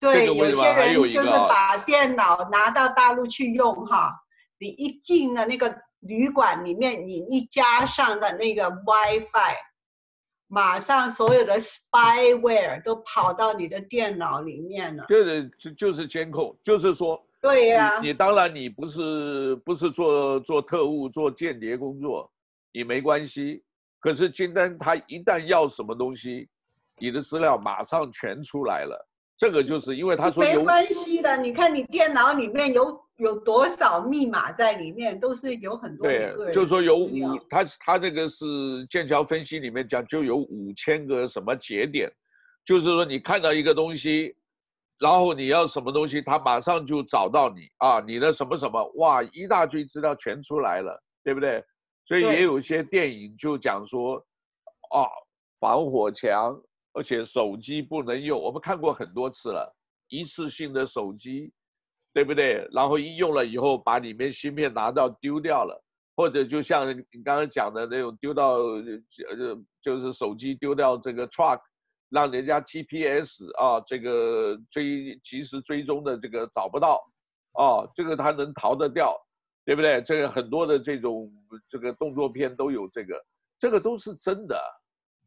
[0.00, 4.12] 对有些人就是把电脑拿到大陆去用哈，
[4.58, 9.56] 你一进了那个旅馆里面，你一加上的那个 WiFi。
[10.50, 15.04] 马上所有的 spyware 都跑到你的电脑里面了。
[15.06, 17.22] 就是就就是监控，就是说。
[17.42, 18.00] 对呀、啊。
[18.00, 22.32] 你当然你不是不是做做特务做间谍工作，
[22.72, 23.62] 你没关系。
[24.00, 26.48] 可是今天他一旦要什么东西，
[26.98, 29.08] 你的资料马上全出来了。
[29.36, 30.60] 这个就是因为他说有。
[30.60, 33.00] 没关系的，你看你电脑里面有。
[33.18, 36.36] 有多少密码在里面，都是有很多个。
[36.36, 38.46] 对，就是说有五，他他这个是
[38.88, 42.08] 剑桥分析里面讲，就有五千个什么节点，
[42.64, 44.36] 就是说你看到一个东西，
[45.00, 51.60] 然后你要什么东西，他马上就找到你啊，你的什么什么，哇，一大堆资料全出来了，对不对？
[52.08, 54.16] 所以也有些电影就讲说，
[54.90, 55.06] 啊，
[55.60, 56.60] 防火墙，
[56.94, 59.72] 而且手机不能用，我们看过很多次了，
[60.08, 61.52] 一次性的手机。
[62.14, 62.66] 对不对？
[62.72, 65.80] 然后一用了以后，把里面芯片拿到丢掉了，
[66.16, 71.60] 或者就像你刚刚讲的那种丢到，呃，就是手机丢掉这个 truck，
[72.08, 77.04] 让人家 GPS 啊，这个追及时追踪的这个找不到，
[77.52, 79.14] 啊，这个他能逃得掉，
[79.68, 80.00] 对不对？
[80.00, 81.30] 这个很多的这种
[81.68, 83.22] 这个动作片都有这个，
[83.58, 84.58] 这个都是真的，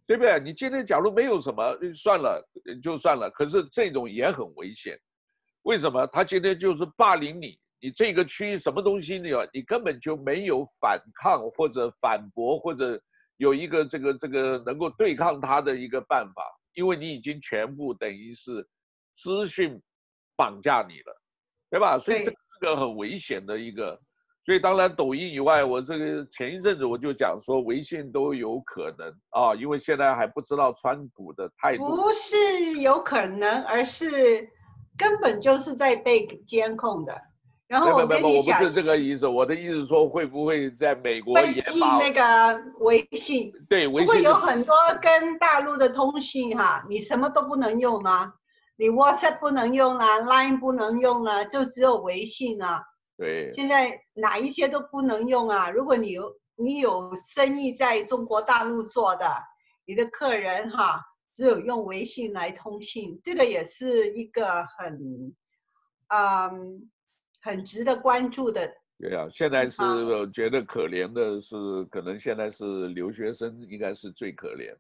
[0.08, 0.40] 对不对？
[0.40, 2.44] 你今天假如没有什么，算了
[2.82, 5.00] 就算了，可是这种也很危险。
[5.62, 7.56] 为什么他今天就是霸凌你？
[7.80, 13.00] 你这个区域什么东西你你根本就没有反抗或者反驳或者
[13.38, 18.68] 有一个这个这个能够对抗他的一个办法，因为你已经全部等于是
[19.14, 19.80] 资讯
[20.36, 21.22] 绑架你了，
[21.70, 22.00] 对吧？
[22.00, 24.02] 所以这是个很危险的一个。
[24.46, 31.96] 所以当然抖音以外，我这个前一阵子我就讲说微信都有可能啊，因为现在还不知道川普的态度。
[31.96, 34.50] 不是有可能，而是。
[34.98, 37.18] 根本就是在被监控的。
[37.66, 43.52] 然后我跟你讲，我不是这个意思，我的意思是说，会不会在美国也禁那个微信？
[43.68, 48.32] 对，微信会有很多跟大陆的通信哈，你什么都不能用啊，
[48.78, 52.84] 你 WhatsApp 不能用啊，Line 不能用啊，就只有微信啊。
[53.22, 53.54] 对。
[53.54, 55.70] 现在哪一些都不能用啊？
[55.70, 59.26] 如果你有你有生意在中国大陆做的，
[59.86, 61.02] 你的客人哈，
[61.34, 65.34] 只有用微信来通信，这个也是一个很，
[66.08, 66.90] 嗯。
[67.44, 68.72] 很值得关注的。
[69.00, 69.82] 对啊，现在是
[70.32, 71.56] 觉得可怜的是，
[71.86, 74.78] 可能现在是留学生应该是最可怜，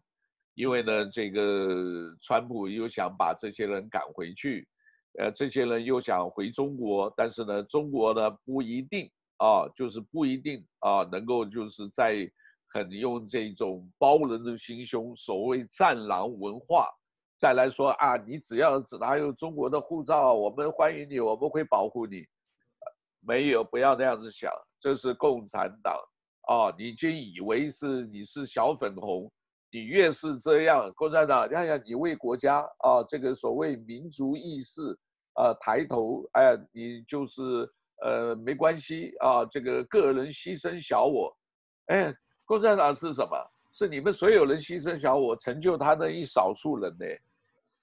[0.53, 4.67] 因为呢，这个川普又想把这些人赶回去，
[5.19, 12.29] 呃，这些人又想回中国，但是呢，中国呢不一定啊，就是不一定啊，能够就是在
[12.73, 16.87] 很用这种包容的心胸，所谓战狼文化，
[17.37, 22.25] 再来说啊，你只要拿有中国的护照，我们欢迎你，我们会保护你。
[23.19, 25.95] 没有，不要那样子想，这是共产党
[26.47, 26.73] 啊！
[26.75, 29.31] 你就以为是你是小粉红，
[29.71, 34.81] 你越是这样，共产党，看看你为国家啊，这个所谓民族意识
[35.33, 37.67] 啊抬头，哎，你就是
[38.03, 41.35] 呃没关系啊，这个个人牺牲小我，
[41.87, 42.13] 哎，
[42.45, 43.37] 共产党是什么？
[43.71, 47.05] 是你们所有人牺牲小我，成就他那一少数人呢？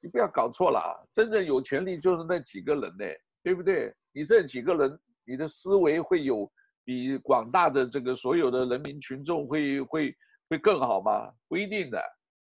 [0.01, 3.05] 你不要搞错了啊，真正有权利就是那几个人呢，
[3.43, 3.95] 对不对？
[4.13, 4.99] 你这几个人。
[5.31, 6.51] 你的思维会有
[6.87, 10.17] 比广大的这个所有的人民群众会会
[10.49, 11.31] 会更好吗？
[11.49, 12.03] 不一定的，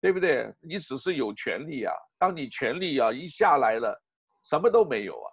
[0.01, 0.51] 对不对？
[0.61, 3.99] 你只是有权利啊，当你权利啊一下来了，
[4.43, 5.27] 什么都没有啊，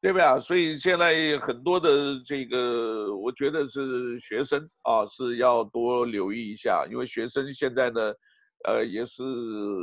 [0.00, 0.38] 对不对啊？
[0.38, 8.12] 所以现在很多的这个，我觉得是学生啊是要多留意一下，因为学生现在呢，
[8.64, 9.22] 呃也是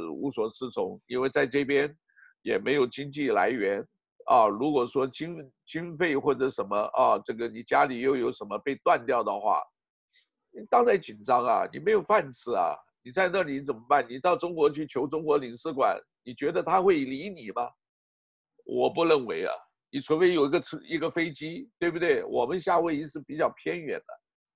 [0.09, 1.95] 无所适从，因为在这边
[2.41, 3.85] 也没有经济来源。
[4.25, 9.63] 啊，如果说经经费或者什么啊，这个你家里又有什么被断掉的话，
[10.65, 14.05] 当然紧张啊，你没有饭吃啊，你在那里怎么办？
[14.09, 17.69] 你到中国去求中国领事馆，你觉得他会理你吗？
[18.65, 19.53] 我不认为啊，
[19.89, 22.23] 你除非有一个一个飞机，对不对？
[22.25, 24.13] 我们夏威夷是比较偏远的，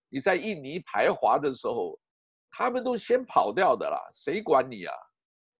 [0.09, 1.97] 你在印尼排华的时候，
[2.49, 4.93] 他们都先跑掉的啦，谁管你啊？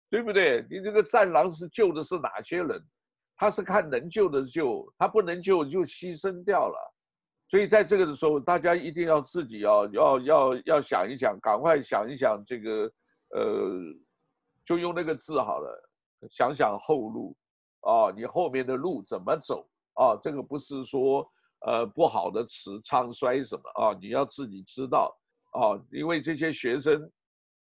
[0.10, 0.66] 对不对？
[0.70, 2.84] 你这个战狼是救的是哪些人？
[3.38, 6.91] 他是看能救的救，他不能救就牺牲掉了，
[7.52, 12.90] 所以在这个的时候，大家一定要自己要要要要想一想，赶快想一想这个，
[13.32, 13.94] 呃，
[14.64, 15.90] 就用那个字好了，
[16.30, 17.36] 想想后路，
[17.82, 20.16] 啊，你后面的路怎么走啊？
[20.22, 21.30] 这个不是说
[21.66, 23.98] 呃不好的词，唱衰什么啊？
[24.02, 25.14] 你要自己知道
[25.52, 27.12] 啊，因为这些学生，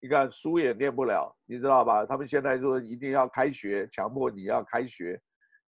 [0.00, 2.04] 你看书也念不了，你知道吧？
[2.04, 5.16] 他们现在说一定要开学，强迫你要开学。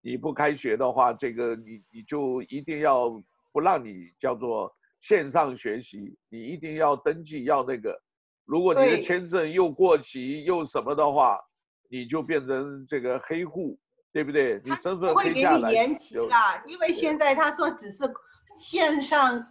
[0.01, 3.21] 你不开学的话，这个你你就一定要
[3.57, 7.99] 不让你叫做线上学习，你一定要登记要那个。
[8.45, 11.39] 如果你的签证又过期又什么的话，
[11.89, 13.79] 你就变成这个黑户，
[14.13, 14.61] 对不对？
[14.63, 15.55] 你身份黑下来。
[15.55, 18.03] 会给你延期啦，因为现在他说只是
[18.55, 19.43] 线上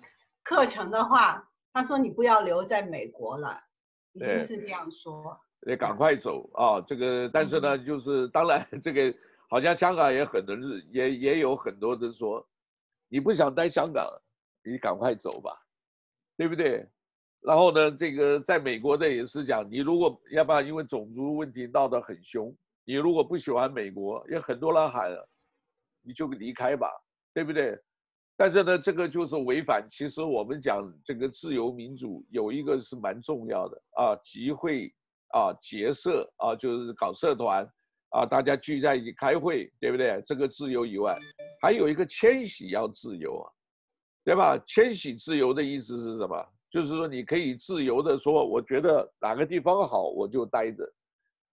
[0.44, 1.42] 课程的话，
[1.72, 3.58] 他说你不要留在美国了，
[4.12, 5.36] 已经是这样说。
[5.62, 6.80] 得赶快走啊！
[6.86, 9.12] 这个但是呢，就是当然这个。
[9.48, 12.44] 好像香港也很多日，也也有很多人说，
[13.08, 14.06] 你不想待香港，
[14.64, 15.56] 你赶快走吧，
[16.36, 16.86] 对不对？
[17.42, 22.52] 然后呢，这个在美国的也是讲，你如果要不然因为种族问题闹得很凶，
[22.84, 25.10] 你如果不喜欢美国，有很多人喊，
[26.02, 26.90] 你就离开吧，
[27.32, 27.78] 对不对？
[28.36, 29.86] 但是呢，这个就是违反。
[29.88, 34.92] 其实我们讲这个自由民主有一个是蛮重要的啊，集会
[35.28, 37.66] 啊，结社啊，就是搞社团。
[38.10, 40.22] 啊，大家聚在一起开会，对不对？
[40.26, 41.18] 这个自由以外，
[41.60, 43.46] 还有一个迁徙要自由啊，
[44.24, 44.56] 对吧？
[44.66, 46.46] 迁徙自由的意思是什么？
[46.70, 50.84] 就是说你可以自由的说，我觉得哪个地方好，我就待着。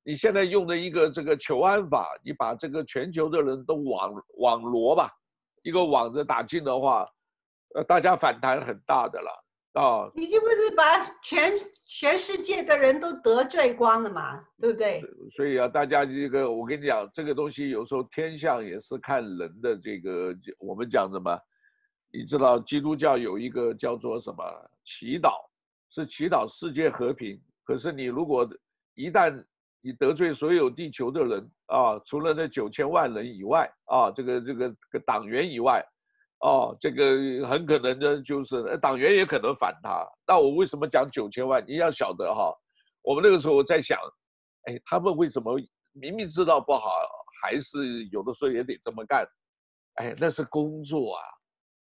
[0.03, 5.09] 你现在用的一个这个求安法，你把这个全球的人都网网罗吧，
[5.63, 7.09] 一个网子打进的话，
[7.75, 9.45] 呃，大家反弹很大的了。
[9.73, 11.51] 啊，你这不是把全
[11.85, 14.39] 全世界的人都得罪光了嘛？
[14.61, 15.03] 对不对？
[15.31, 21.35] 所以啊，大家这个，我跟你讲，这个东西有时候天象也是看人的这个，我们讲什么？
[22.11, 24.43] 你知道基督教有一个叫做什么？
[24.83, 25.31] 祈祷，
[25.89, 27.41] 是祈祷世界和平。
[27.63, 28.47] 可是你如果
[28.93, 29.43] 一旦
[29.81, 35.83] 你得罪所有地球的人啊，除了那九千万人以外啊，这个这个这个党员以外。
[36.43, 40.05] 哦，这个很可能呢，就是党员也可能反他。
[40.27, 41.63] 那我为什么讲九千万？
[41.65, 42.53] 你要晓得哈，
[43.01, 43.97] 我们那个时候在想，
[44.65, 45.57] 哎，他们为什么
[45.93, 46.91] 明明知道不好，
[47.41, 49.25] 还是有的时候也得这么干？
[49.95, 51.23] 哎，那是工作啊，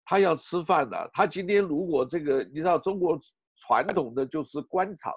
[0.04, 3.20] 他要吃饭的、他今天如果这个，你知道中国
[3.56, 5.14] 传统的就是官场，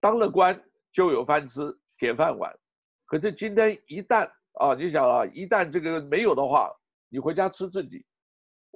[0.00, 0.60] 当了官
[0.90, 2.52] 就有饭吃，铁饭碗。
[3.06, 6.68] 可是今天一旦啊，你想啊，一旦这个没有的话，
[7.10, 8.04] 你回家吃自己，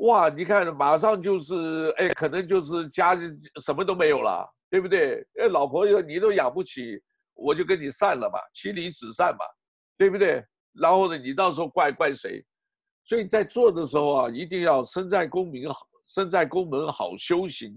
[0.02, 3.30] 哇，你看马上就是哎，可能就是家里
[3.64, 5.24] 什么都没有了，对不对？
[5.40, 7.00] 哎，老婆又你都养不起，
[7.34, 9.44] 我就跟你散了吧，妻离子散嘛，
[9.96, 10.44] 对不对？
[10.72, 12.44] 然后呢，你到时候怪怪谁？
[13.04, 17.72] 所以在做的时候啊，一定要身在功名好，身在宫门好修行。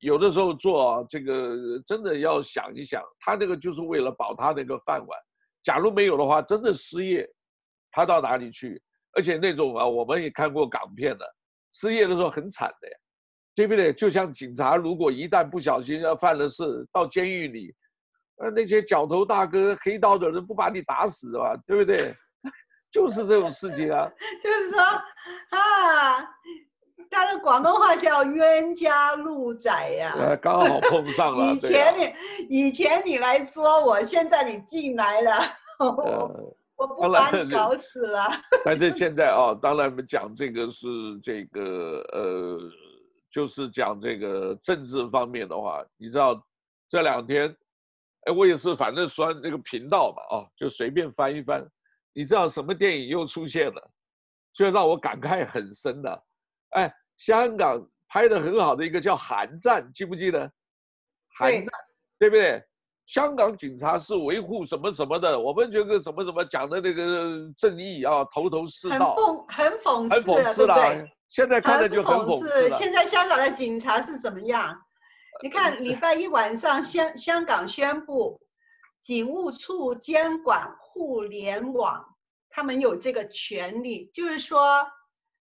[0.00, 5.18] 有的时候做啊，这个真的要想一想，他那个就是为了保他那个饭碗。
[5.62, 7.26] 假如没有的话，真的失业，
[7.90, 8.82] 他到哪里去？
[9.14, 11.24] 而且那种啊，我们也看过港片的，
[11.72, 12.94] 失业的时候很惨的呀，
[13.54, 13.92] 对不对？
[13.92, 16.62] 就像警察，如果一旦不小心要犯了事，
[16.92, 17.74] 到监狱里，
[18.36, 22.12] 呃，那些角头大哥、黑道的人不把你打死啊，对不对？
[22.90, 24.06] 就是这种事情啊，
[24.42, 26.20] 就是说，啊，
[27.10, 31.52] 他的广东话叫冤家路窄呀、啊，呃，刚好碰上了。
[31.56, 32.12] 以前你，啊、
[32.48, 35.32] 以前你来说我，现在你进来了，
[35.78, 38.28] 呃、我不把你搞死了。
[38.64, 40.88] 但是 现在啊，当然我们讲这个是
[41.20, 42.58] 这个呃，
[43.30, 46.40] 就是讲这个政治方面的话，你知道
[46.88, 47.54] 这两天，
[48.26, 51.66] 哎，我也是反正刷那个频道嘛，啊，就随便翻一翻。
[52.14, 53.90] 你知道什么电影又出现了，
[54.52, 56.22] 就让我感慨很深的。
[56.70, 60.40] 哎，香港拍的很好的一个叫《寒战》，记不记得？
[61.38, 61.70] 寒战，
[62.18, 62.62] 对，对不对？
[63.06, 69.14] 香港警察是维护什么什么的，我们觉得怎么怎么讲的那个正义啊，头头是道。
[69.48, 70.74] 很讽，很讽刺，很讽刺了。
[70.74, 72.70] 对对，现在看的就很讽刺。
[72.70, 74.76] 现在香港的警察是怎么样？
[75.42, 78.40] 你看礼拜一晚上，香香港宣布。
[79.00, 82.04] 警务处监管互联网，
[82.50, 84.86] 他们有这个权利，就是说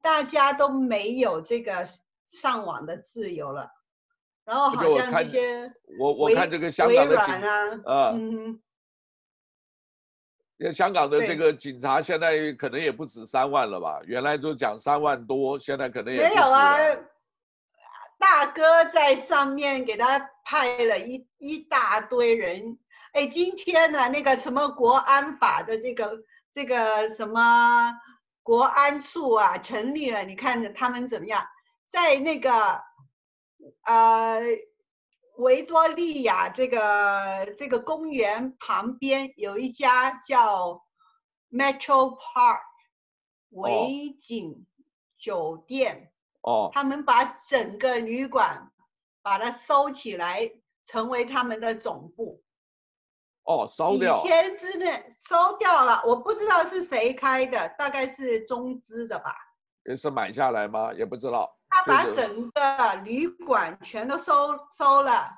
[0.03, 1.89] 大家都没有这个
[2.29, 3.71] 上网的自由了。
[4.49, 7.35] 然后好像这些我我看这个香港的警
[7.85, 8.59] 啊，嗯，
[10.73, 14.01] 香港的这个警察现在可能也不止三万了吧？
[14.07, 16.79] 原来都讲三万多，现在可能也没有啊。
[18.19, 22.79] 大哥在上面给他派了一一大堆人。
[23.13, 26.19] 哎，今天呢，那个什么国安法的这个
[26.55, 27.93] 这个什么
[28.43, 30.23] 国安处啊，成立了。
[30.23, 31.47] 你看着他们怎么样？
[31.87, 32.81] 在那个
[33.83, 34.41] 呃
[35.37, 40.85] 维多利亚这个这个公园旁边有一家叫
[41.51, 42.61] Metro Park
[43.51, 44.67] 维景
[45.17, 46.13] 酒店。
[46.43, 46.71] 哦。
[46.73, 48.73] 他们把整个旅馆
[49.23, 50.51] 把它收起来，
[50.85, 52.43] 成为他们的总部。
[53.45, 54.23] 哦，烧掉。
[54.23, 59.35] 几天之内烧掉了，我不知道是谁开的，大概是中资的吧。
[59.85, 60.93] 也是买下来吗？
[60.93, 61.58] 也不知道。
[61.71, 64.33] 他把整个旅馆全都收
[64.73, 65.29] 收了，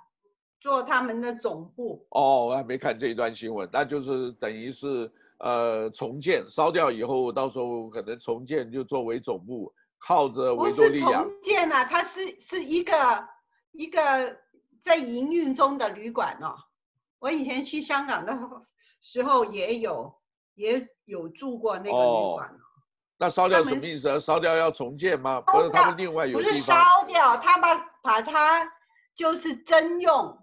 [0.61, 2.07] 做他们的总部。
[2.11, 11.23] 哦，我还没看这一段新闻，那就是等于是呃重建，烧掉以后，到时候可能重建就作为总部，靠着维多利亚。
[11.23, 13.29] 不是重建啊，它是是一个
[13.73, 14.39] 一个
[14.81, 16.55] 在营运中的旅馆哦。
[17.19, 18.39] 我以前去香港的
[19.01, 20.15] 时候也有，
[20.55, 22.49] 也有住过那个旅馆。
[22.49, 22.61] 哦，
[23.21, 24.19] 那烧掉什么意思？
[24.19, 25.43] 烧掉要重建吗？
[25.43, 26.53] 不是，他们另外有地方。
[26.53, 26.75] 不是烧
[27.07, 28.67] 掉，他们把它
[29.15, 30.39] 就是征用，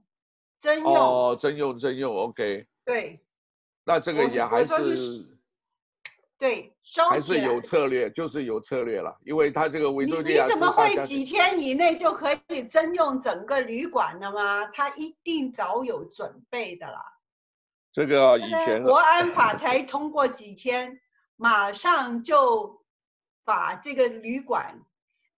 [0.61, 0.95] 征用。
[0.95, 2.67] 哦，征用征用，OK。
[2.85, 3.19] 对。
[3.83, 5.25] 那这个也还是。
[6.37, 14.67] 对，收还是有策略，就是有策略了，因为他这个维多利亚，你你怎么会几天以内就可以征用整个旅馆的吗？
[14.67, 17.01] 他一定早有准备的啦。
[17.91, 20.99] 这个以前国安法才通过几天，
[21.37, 22.83] 马上就
[23.45, 24.77] 把这个旅馆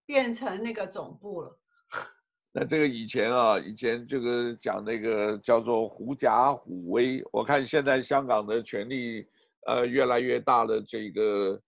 [0.07, 1.59] 变成那个总部了。
[2.51, 9.27] 那这个以前啊，以前这个讲那个叫做狐假虎威，我看现在香港的权力。
[9.67, 11.61] 呃，越来越大的这个，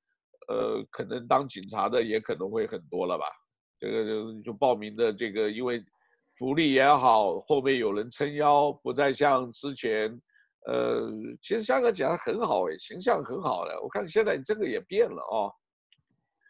[0.48, 3.26] 呃，可能当警察的也可能会很多了吧？
[3.78, 5.84] 这个就就报名的这个，因为
[6.38, 10.20] 福利也好，后面有人撑腰，不再像之前，
[10.68, 11.10] 呃，
[11.42, 13.82] 其实香港讲的很好哎，形象很好的。
[13.82, 15.54] 我看现在这个也变了哦。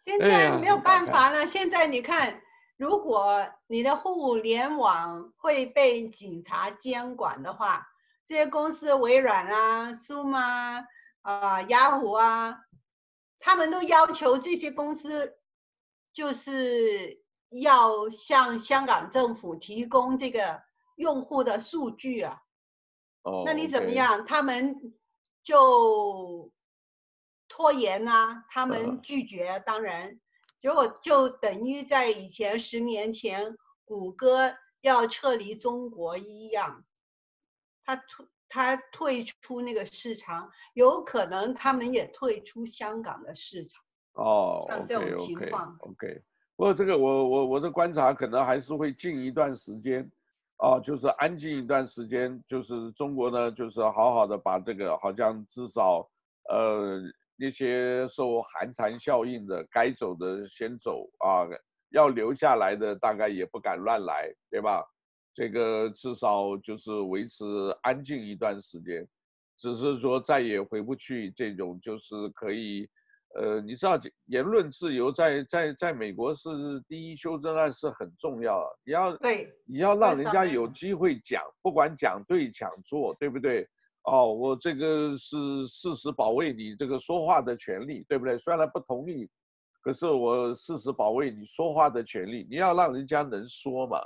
[0.03, 2.41] 现在没有办法了，哎、现在你看，
[2.75, 7.87] 如果你的互联网会被警察监管的话，
[8.25, 10.85] 这些公司微软啊、苏吗？
[11.21, 12.57] 啊，雅虎啊，
[13.39, 15.37] 他们都要求这些公司，
[16.13, 20.61] 就是要向香港政府提供这个
[20.95, 22.41] 用户的数据啊。
[23.23, 23.43] 哦。
[23.45, 24.25] 那你怎么样？
[24.25, 24.93] 他们
[25.43, 26.51] 就
[27.47, 30.19] 拖延啊，他们拒绝，当然，
[30.59, 36.85] 结果就等于在以前十年前谷歌要撤离中国一样，
[37.83, 43.81] 他退他退出那个市场，有可能他们也退出香港的市场。
[44.13, 45.75] 哦，像这种情况。
[45.79, 46.21] OK，, okay.
[46.55, 50.09] 不过这个我我我的观察可能还是会近一段时间。
[50.61, 56.07] 哦，就是安静一段时间，就是中国呢，就是好好的把这个，好像至少，
[56.49, 57.01] 呃，
[57.35, 61.49] 那些受寒蝉效应的该走的先走啊，
[61.89, 64.85] 要留下来的大概也不敢乱来，对吧？
[65.33, 67.43] 这个至少就是维持
[67.81, 69.07] 安静一段时间，
[69.57, 72.87] 只是说再也回不去这种就是可以。
[73.35, 76.49] 呃，你知道言论自由在在在美国是
[76.87, 83.67] 第一修正案是很重要的，你要对，你要让人家有机会讲，不管讲对讲错，对不对？
[84.03, 88.37] 哦，我这个是事实保卫你这个说话的权利，对不对？
[88.37, 89.29] 虽然不同意，
[89.81, 92.47] 可是我事实保卫你说话的权利。
[92.49, 93.99] 你要让人家能说嘛，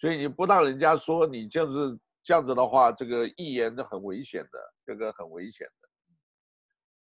[0.00, 5.85] 所以你不让人家说，你就是这样子的话，这个一言很危险的，这个很危险的。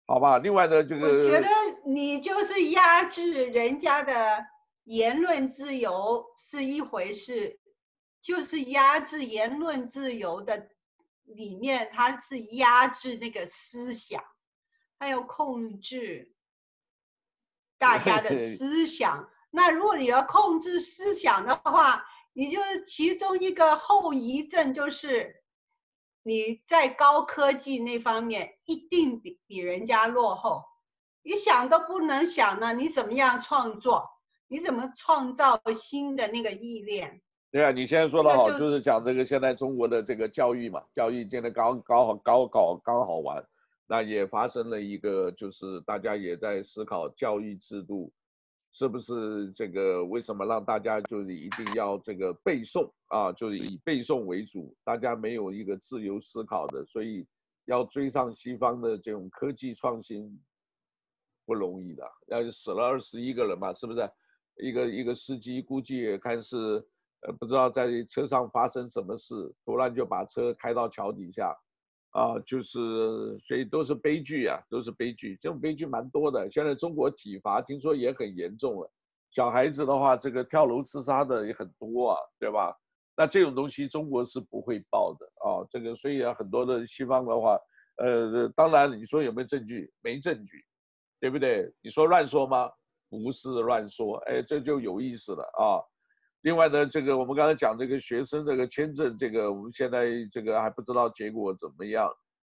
[0.07, 1.47] 好吧，另外呢，这个我觉得
[1.83, 4.45] 你就是压制人家的
[4.83, 7.59] 言论自由是一回事，
[8.21, 10.69] 就是压制言论自由的
[11.23, 14.23] 里面，它是压制那个思想，
[14.99, 16.35] 还有控制
[17.79, 19.27] 大家的思想。
[19.49, 25.41] 那如果你要控制思想的话，你就其中一个后遗症就是。
[26.28, 30.63] 你在高科技那方面一定比比人家落后，
[31.21, 34.09] 你想都不能想呢，你怎么样创作？
[34.47, 37.21] 你怎么创造新的那个意念？
[37.51, 43.45] 对啊，你现在说的好，就是讲这个现在中国的这个教育嘛，教育现在刚刚好高考刚好完，
[43.86, 48.11] 那也发生了一个，就是大家也在思考教育制度。
[48.78, 50.03] 是不是这个？
[50.03, 53.32] 为什么让大家就是一定要这个背诵啊？
[53.32, 57.26] 就是以背诵为主，大家没有一个自由思考的，所以
[57.67, 60.38] 要追上西方的这种科技创新
[61.45, 62.03] 不容易的。
[62.28, 64.11] 要死了二十一个人嘛，是不是？
[64.57, 66.57] 一个一个司机估计也看是
[67.21, 71.55] 呃不知道在车上发生什么事，突然就把车开到桥底下。
[72.16, 72.80] 啊，就是
[73.45, 75.38] 所以都是悲剧啊，都是悲剧。
[75.41, 76.49] 这种悲剧蛮多的。
[76.49, 78.89] 现在中国体罚听说也很严重了，
[79.32, 82.74] 小孩子的话，这个跳楼自杀的也很多啊，对吧？
[83.18, 85.68] 那这种东西中国是不会报的啊。
[85.70, 87.59] 这个所以啊，很多的西方的话，
[87.97, 89.91] 呃，当然你说有没有证据？
[90.01, 90.63] 没证据，
[91.20, 91.70] 对不对？
[91.82, 92.72] 你说乱说吗？
[93.09, 95.84] 不是乱说，哎，这就有意思了啊。
[96.45, 102.07] 另外呢，这个我们刚才讲这个学生这个签证，这个我们现在这个还不知道结果怎么样。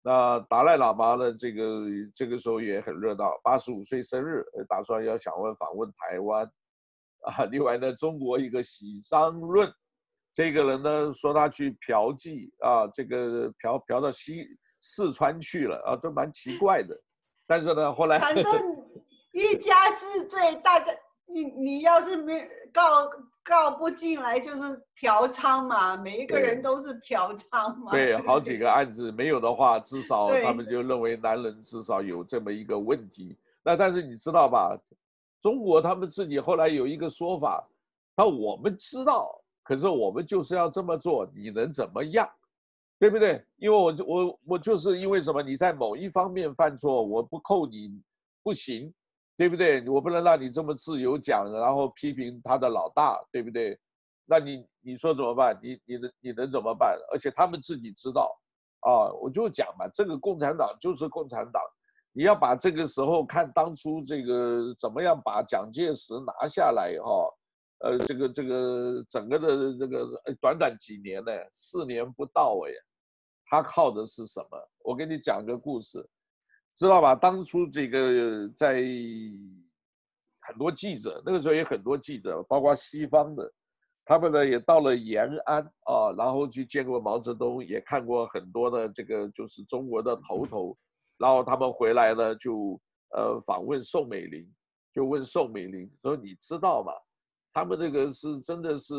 [0.03, 6.45] 那达赖喇嘛呢，这个这个时候也很热闹，八十五岁生日，打算要想问访问台湾。
[7.23, 9.73] 啊，另外呢，中国一个喜商润，
[10.35, 14.47] 这个人呢说他去嫖妓啊，这个嫖嫖到西
[14.83, 16.95] 四川去了啊，都蛮奇怪的。
[17.47, 18.45] 但是呢，后来反正
[19.33, 20.93] 一家之罪，大家
[21.25, 23.09] 你你要是没告。
[23.49, 27.91] 告不进来就是嫖娼嘛，每一个人都是嫖娼嘛。
[27.93, 33.35] 对，对好几 个案子没有的话，至少他们就认为男人至少有这么一个问题。
[33.65, 34.79] 那但是你知道吧？
[35.41, 37.67] 中国他们自己后来有一个说法，
[38.15, 42.29] 那我们知道，可是我们就是要这么做，你能怎么样？
[42.99, 43.43] 对不对？
[43.57, 45.41] 因为我我我就是因为什么？
[45.43, 47.99] 你在某一方面犯错，我不扣你
[48.43, 48.93] 不行。
[49.39, 49.89] 对不对？
[49.89, 53.79] 我不能让你这么自由讲，然后批评他的老大，对不对？
[54.27, 55.57] 那你你说怎么办？
[55.63, 56.99] 你你能你能怎么办？
[57.13, 58.37] 而且他们自己知道，
[58.81, 61.63] 啊，我就讲嘛，这个共产党就是共产党，
[62.13, 67.33] 你要把这个时候看当初这个怎么样把蒋介石拿下来哈，
[67.79, 72.73] 呃，这个这个整个的这个短短几年呢，四年不到哎，
[73.47, 74.69] 他靠的是什么？
[74.83, 76.05] 我给你讲个故事。
[76.79, 77.13] 知道吧？
[77.13, 78.81] 当初这个在
[80.43, 83.53] 很多记者，那个时候也很多记者，包括西方的，
[84.05, 90.79] 他们呢也到了延安啊，然后去见过毛泽东，也看过很多的这个就是中国的头头，
[91.17, 94.49] 然后他们回来呢就呃访问宋美龄，
[94.95, 96.93] 就问宋美龄说：“你知道吗？
[97.53, 98.95] 他们这个是真的是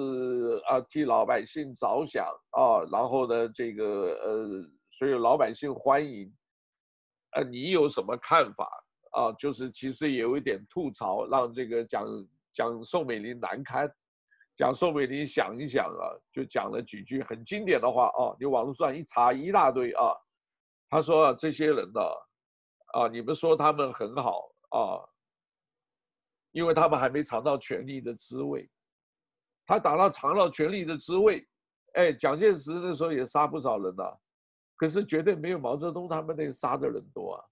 [0.67, 4.49] 啊替老百姓着想啊，然后呢这个呃
[4.91, 6.29] 所有老百姓欢迎。”
[7.31, 8.67] 呃，你有什么看法
[9.11, 9.31] 啊？
[9.33, 12.05] 就是其实也有一点吐槽，让这个讲
[12.53, 13.89] 讲宋美龄难堪，
[14.55, 18.35] 讲宋美龄想一想啊，就讲了几句很经典的话啊。
[18.39, 20.13] 你网络上一查一大堆啊，
[20.89, 22.01] 他说这些人呢，
[22.93, 25.05] 啊，你们说他们很好啊，
[26.51, 28.69] 因为他们还没尝到权力的滋味。
[29.65, 31.47] 他打到尝到权力的滋味，
[31.93, 34.03] 哎，蒋介石那时候也杀不少人呐，
[34.79, 37.45] 可是绝对没有毛泽东他们那杀的人多啊。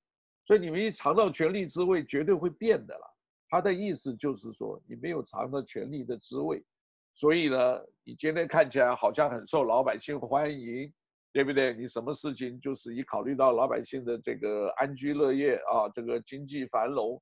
[0.45, 3.07] 所以你们一尝到权力滋味，绝对会变的啦。
[3.49, 6.63] 他的意思就是说，你没有尝到权力的滋味，
[7.11, 10.91] 所以呢，你今天看起来好像很受老百姓欢迎。
[11.33, 11.71] 对不对？
[11.75, 17.21] 你什么事情就是以考虑到老百姓的这个安居乐业啊，这个经济繁荣，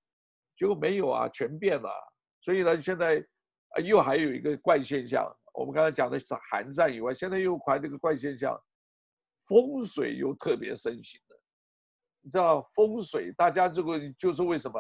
[0.56, 1.90] 结果没有啊，全变了。
[2.40, 3.22] 所以呢，现在
[3.84, 5.30] 又还有一个怪现象。
[5.54, 8.58] 我们刚才讲的是韩战以外，现在又还这个怪现象，
[9.48, 11.36] 风水又特别盛行的。
[12.22, 14.80] 你知道风水，大家这个就是为什么？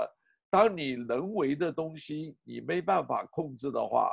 [0.49, 4.11] 当你人为的东西你没办法控制的话，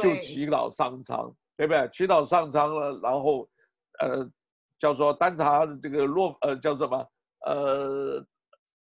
[0.00, 1.88] 就祈祷上苍，对不对？
[1.90, 3.48] 祈祷上苍了，然后，
[4.00, 4.30] 呃。
[4.78, 7.10] 叫做丹茶这个落呃叫什么
[7.46, 8.22] 呃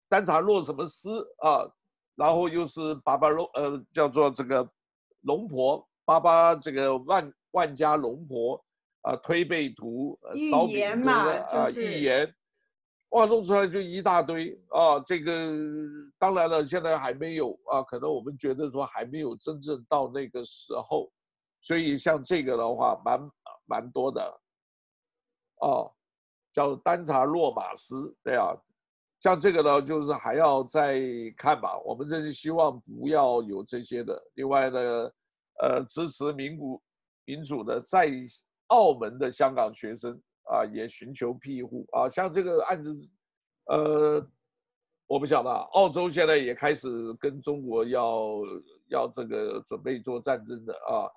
[0.07, 1.65] 丹茶落什么丝啊，
[2.13, 4.69] 然后又是巴巴龙呃叫做这个
[5.21, 8.63] 龙婆巴巴这个万万家龙婆
[9.01, 10.19] 啊推背图
[10.51, 12.33] 烧饼图啊预言，
[13.09, 15.51] 哇弄出来就一大堆啊这个
[16.17, 21.11] 当然了现在还没有啊可能我们觉得说还没有真正到那个时候，
[21.61, 23.31] 所以像这个的话蛮
[23.65, 24.41] 蛮多的。
[25.61, 25.93] 哦，
[26.51, 28.51] 叫丹查洛马斯，对啊，
[29.19, 30.99] 像这个呢，就是还要再
[31.37, 31.77] 看吧。
[31.85, 34.19] 我们这是希望不要有这些的。
[34.33, 35.11] 另外呢，
[35.61, 36.81] 呃，支持民主
[37.25, 38.09] 民主的在
[38.71, 42.09] 澳门的香港学生啊，也寻求庇护啊。
[42.09, 42.93] 像这个案子，
[43.65, 44.25] 呃，
[45.07, 46.87] 我不晓得，澳洲现在也开始
[47.19, 48.31] 跟中国要
[48.87, 51.07] 要这个准备做战争的啊。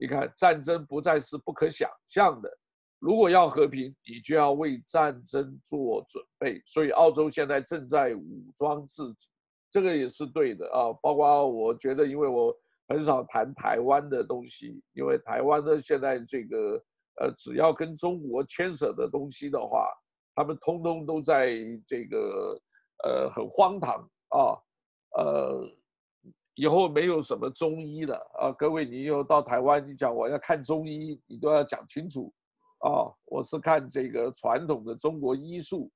[0.00, 2.58] 你看，战争不再是不可想象的。
[3.00, 6.62] 如果要和平，你就要为战争做准备。
[6.66, 9.28] 所以澳洲现在正在武装自己，
[9.70, 10.92] 这个也是对的啊。
[11.02, 12.54] 包括我觉得，因为我
[12.86, 16.80] 很少谈台湾的东西，因为台湾的现在这个
[17.20, 19.90] 呃，只要跟中国牵扯的东西的话，
[20.34, 22.60] 他们通通都在这个
[23.04, 24.58] 呃很荒唐啊，
[25.16, 25.68] 呃，
[26.54, 28.52] 以后没有什么中医了啊。
[28.52, 32.32] 各位，你又到台湾，你讲我要看中医，你都要讲清楚。
[32.80, 35.90] 啊、哦，我是看这个传统的中国医术，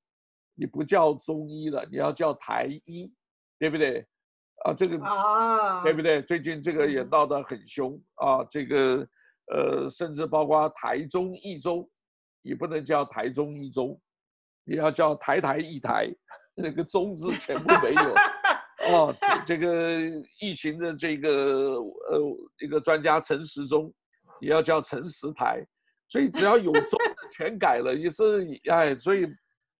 [0.56, 3.12] 你不叫中医了，你要叫台医，
[3.56, 4.04] 对不对？
[4.64, 6.20] 啊，这个啊，对不对？
[6.22, 9.06] 最近这个也闹得很凶啊，这个
[9.52, 11.88] 呃，甚至包括台中一中，
[12.42, 14.00] 也不能叫台中一中，
[14.64, 16.08] 也要叫台台一台，
[16.54, 18.14] 那个中字全部没有。
[18.88, 19.14] 哦，
[19.46, 20.00] 这个
[20.40, 22.20] 疫情的这个呃
[22.58, 23.92] 一个专家陈时中，
[24.40, 25.64] 也要叫陈时台。
[26.08, 26.98] 所以只要有中
[27.30, 29.26] 全改了，也是哎，所以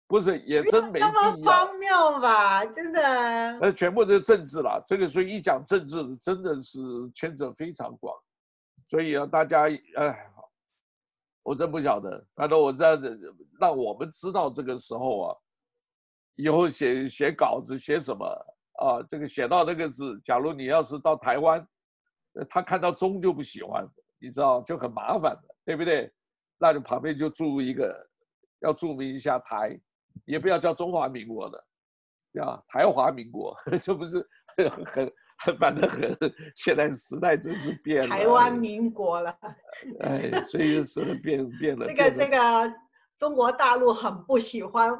[0.07, 1.13] 不是也真没必要。
[1.13, 3.01] 那么荒谬吧，真的。
[3.61, 6.79] 呃全部都是政治了，这个所以一讲政治，真的是
[7.15, 8.15] 牵扯非常广。
[8.93, 9.63] 所以啊，大家
[9.97, 10.31] 哎，
[11.43, 12.23] 我真不晓得。
[12.35, 12.95] 反正我在
[13.59, 15.37] 让我们知道这个时候啊，
[16.35, 18.27] 以后写写稿子写什么
[18.79, 21.67] 啊，这个写到那个字，假如你要是到台湾，
[22.51, 23.89] 他看到中就不喜欢，
[24.19, 26.13] 你知道就很麻烦的，对不对？
[26.59, 28.11] 那就旁边就注一个，
[28.61, 29.81] 要注明一下台，
[30.27, 31.67] 也不要叫中华民国的，
[32.33, 35.13] 呀，台华民国， 这不是很很
[35.59, 36.17] 反正很，
[36.57, 38.09] 现在时代真是变了。
[38.09, 39.37] 台湾民国了。
[40.01, 41.87] 哎，所以是变变了。
[41.87, 42.75] 这个这个，
[43.19, 44.93] 中国大陆很不喜欢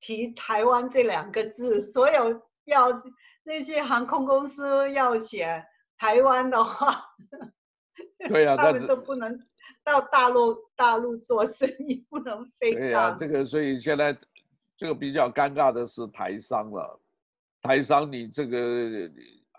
[0.00, 2.88] 提台湾这两个字，所有要
[3.44, 5.64] 那些航空公司要写
[5.98, 7.04] 台湾的话，
[8.28, 9.38] 对呀、啊，他们都不能。
[9.84, 12.74] 到大陆大陆做生意不能飞。
[12.74, 14.16] 对呀、啊，这个所以现在
[14.76, 17.00] 这个比较尴尬的是台商了。
[17.62, 18.58] 台商你这个，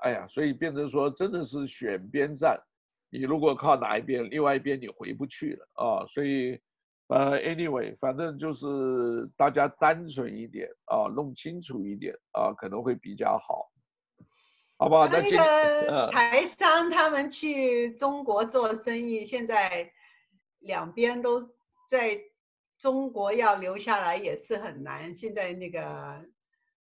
[0.01, 2.61] 哎呀，所以变成说真的是选边站。
[3.09, 6.05] 你如果靠哪一边，另外一边你回不去了啊。
[6.13, 6.59] 所以
[7.07, 13.71] 呃，anyway，反正就是大家单纯一点啊，弄清楚一点啊，可能会比较好。
[14.77, 15.07] 好不好？
[15.07, 19.91] 那个台商他们去中国做生意，现在。
[20.63, 21.41] 两边都
[21.89, 22.21] 在
[22.77, 26.23] 中国要留下来也是很难，现在那个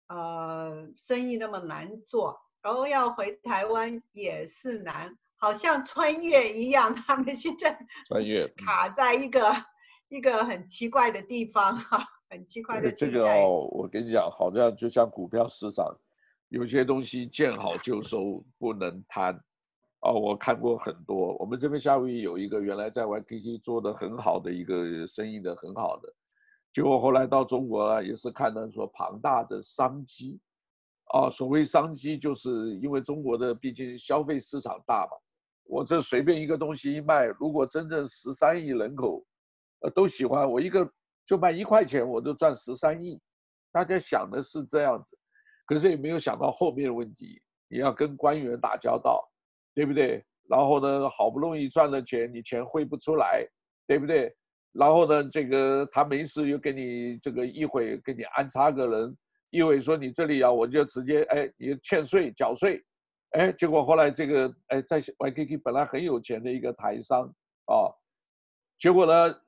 [0.10, 9.54] 呃生意那么难做，然后要回台湾也是难，好像穿越一样，他们现在穿越卡在一个
[10.08, 13.12] 一个很奇怪的地方哈，很奇怪的地方。
[13.12, 15.94] 这个哦，我跟你讲，好像就像股票市场，
[16.48, 19.38] 有些东西见好就收，不能贪。
[20.00, 21.36] 哦，我看过很多。
[21.40, 26.14] 我们这边夏威夷有一个原来在 YKK 做的很好的一个生意的很好的，
[26.72, 30.40] 结果后来到中国啊，也是看到说庞大的商机，
[31.12, 32.50] 啊，所谓商机，就是
[32.80, 35.18] 因为中国的毕竟消费市场大嘛，
[35.66, 39.24] 我这随便一个东西一卖，如果真正十三亿人口，
[39.82, 40.90] 呃，都喜欢我一个
[41.26, 43.20] 就卖一块钱，我都赚十三亿，
[43.72, 45.18] 大家想的是这样子，
[45.66, 49.24] 可是也没有想到后面的问题，你要跟官员打交道，
[49.76, 50.26] 对不对？
[50.50, 53.48] 然后呢，好不容易赚了钱，你钱汇不出来，
[53.88, 54.36] 对不对？
[54.74, 59.18] 然后呢，这个他没事又给你这个一会给你安插个人，
[59.54, 62.84] 一会说你这里啊，我就直接哎，你欠税缴税，
[63.34, 67.32] 哎，结果后来这个哎，在 YKK 本来很有钱的一个台商
[67.68, 67.94] 啊，
[68.80, 69.42] 结果呢，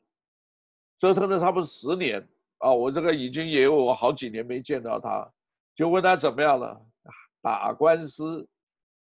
[0.98, 2.22] 折腾了差不多十年
[2.60, 5.28] 啊，我这个已经也有好几年没见到他，
[5.76, 6.80] 就问他怎么样了，
[7.42, 8.48] 打官司，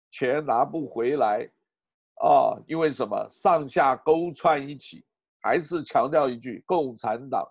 [0.10, 1.50] 钱拿不回来。
[2.24, 3.28] 啊，因为什么？
[3.30, 5.04] 上下勾串一起，
[5.42, 7.46] 还是强调一句，共产党，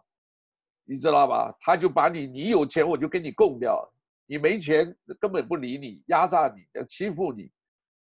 [0.84, 1.54] 你知道吧？
[1.60, 3.86] 他就把你，你有钱我就跟你供掉，
[4.26, 7.50] 你没钱根本不理你，压榨你，欺负你，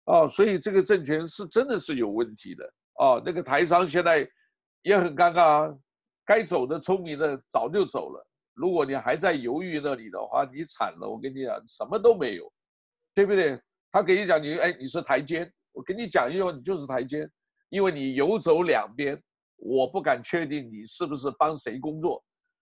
[0.05, 2.65] 啊，所以这个政权是真的是有问题的
[2.95, 3.21] 啊。
[3.25, 4.27] 那个台商现在
[4.81, 5.77] 也很尴尬啊，
[6.25, 12.51] 该走的聪明的早就走了，如果你还在犹豫那里的话，你惨了，我跟你讲，什么都没有，
[13.13, 13.59] 对不对？
[13.91, 15.51] 他给你讲你，哎，你是台阶。
[15.73, 17.29] 我跟你讲一句，你就是台阶，
[17.69, 19.21] 因为你游走两边，
[19.55, 22.21] 我不敢确定你是不是帮谁工作，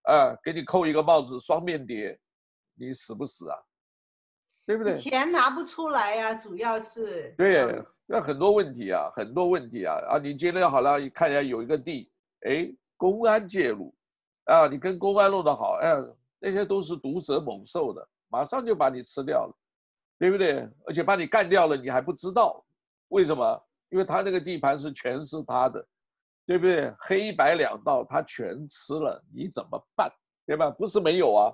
[0.10, 2.18] 啊，给你扣一个帽子，双面谍，
[2.74, 3.58] 你死不死啊？
[4.66, 4.96] 对不对？
[4.96, 7.34] 钱拿不出来呀、啊，主要是。
[7.38, 10.18] 对，那很多问题啊，很多问题啊啊！
[10.18, 13.94] 你今天好了，你看一下有一个地，哎，公安介入，
[14.46, 15.94] 啊，你跟公安弄得好，哎，
[16.40, 19.56] 那些都是毒蛇猛兽的，马上就把你吃掉了，
[20.18, 20.68] 对不对？
[20.88, 22.64] 而且把你干掉了，你还不知道。
[23.10, 23.64] 为什么？
[23.90, 25.84] 因为他那个地盘是全是他的，
[26.50, 26.92] 对不对？
[26.98, 30.12] 黑白两道他全吃了，你怎么办？
[30.48, 30.72] 对吧？
[30.72, 31.54] 不是没有啊，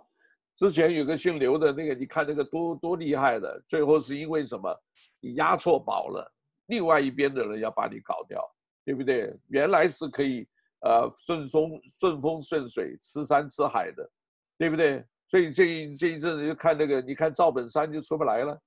[0.55, 4.73] 之前有个姓刘的那个，你看那个多多厉害的，最后是因为什么？
[5.19, 6.31] 你押错宝了，
[6.67, 8.41] 另外一边的人要把你搞掉，
[8.85, 9.37] 对不对？
[9.49, 10.47] 原来是可以
[10.79, 14.09] 呃顺风顺风顺水吃山吃海的，
[14.57, 15.03] 对不对？
[15.27, 18.57] 所以这一这一阵子就看那个，你看赵本山就出不来了。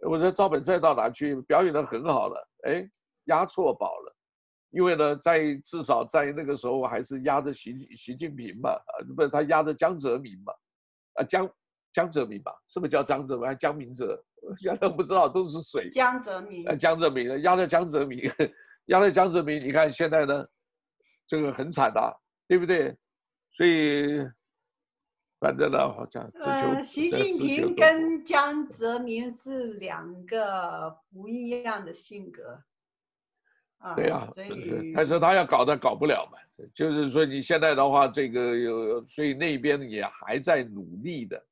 [0.00, 2.84] 我说赵本山到哪去表演的很好了，哎，
[3.26, 4.03] 押错宝了，
[4.74, 10.52] 因为呢，在至少在那个时候还是压着习习近平嘛，啊，不是他压着江泽民嘛，
[11.14, 11.48] 啊江
[11.92, 14.22] 江泽民吧，是不是叫江泽民还是江明哲？
[14.58, 15.88] 现在不知道都是谁。
[15.90, 16.68] 江泽民。
[16.68, 18.30] 啊，江泽民压着江泽民，
[18.86, 20.46] 压着江泽民，你看现在呢，
[21.26, 22.96] 这个很惨的，对不对？
[23.56, 24.28] 所以。
[25.40, 32.58] 反正呢，好像呃，习近平跟江泽民是两个不一样的性格。
[33.84, 36.38] 啊，对呀，所以，但是他要搞他搞不了嘛，
[36.74, 41.44] 就是说你现在的话，这个有，所以那边也还在努力的，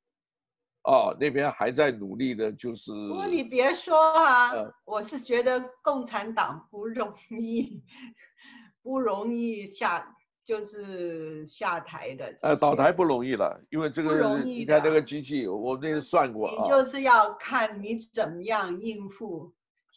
[0.83, 2.91] 哦，那边还在努力的，就是。
[2.91, 7.83] 不过你别说啊，呃、我是觉得共产党不容易，
[8.81, 10.09] 不容易下。
[10.45, 16.61] 就是下台的，呃，倒台不容易了，因为这个，你看这个机器，我那个算过啊。
[16.61, 19.53] 你就是要看你怎么样应付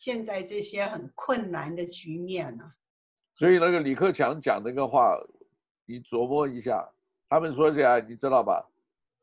[0.06, 2.70] 现在这些很困难的局面呢、啊。
[3.34, 5.18] 所以那个李克强讲那个话，
[5.84, 6.88] 你琢磨一下，
[7.28, 8.64] 他们说起来，你知道吧？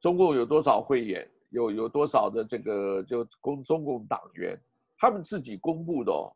[0.02, 4.60] 中共有多少会员，有有多少的这个就共中共党员，
[4.98, 6.36] 他们自己公布的哦，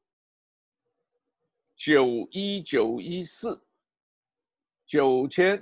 [1.75, 3.61] 九一九一四。
[4.85, 5.61] 九千，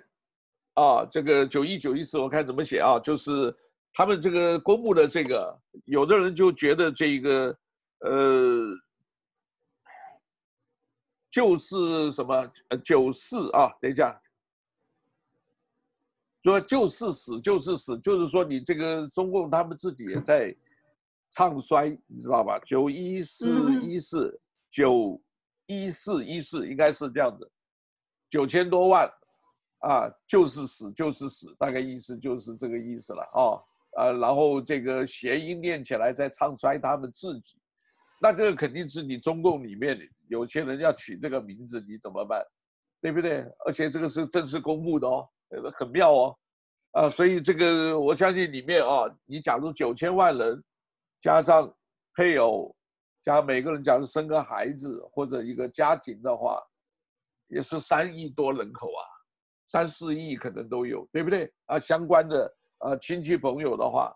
[0.75, 2.99] 啊，这个九一九一四，我看怎么写啊？
[2.99, 3.51] 就是
[3.91, 7.57] 他们这个公布的这个，有的人就觉得这一个，
[7.99, 8.75] 呃，
[11.29, 14.21] 就是什么呃九四啊，等一下，
[16.43, 20.55] 说就是死就是死，就是说你这个中共他们自己也在
[21.31, 22.59] 唱衰，你知道吧？
[22.59, 24.39] 九一四一四
[24.69, 25.21] 九
[25.65, 27.51] 一四一四应该是这样子。
[28.29, 29.09] 九千多万，
[29.79, 33.63] 啊，就是死就是死，大概意思就是这个意思了哦，
[33.97, 37.57] 呃，然后这个谐音念起来在唱衰他们自己，
[38.21, 42.43] 那这个肯定是你中共里面有些人要取这个名字，你怎么办？
[43.01, 43.45] 对不对？
[43.65, 45.27] 而且这个是正式公布的哦，
[45.75, 46.37] 很妙哦，
[46.91, 50.63] 啊，所以这个我相信里面啊，你假如九千万人，
[51.21, 51.71] 加上
[52.15, 52.75] 配偶，
[53.21, 56.61] 加每个人假如生个孩子或者一个家庭的话。
[57.47, 59.05] 也是三亿多人口啊，
[59.67, 61.77] 三四亿可能都有，对不对啊？
[61.77, 64.11] 相关的啊亲戚朋友的话，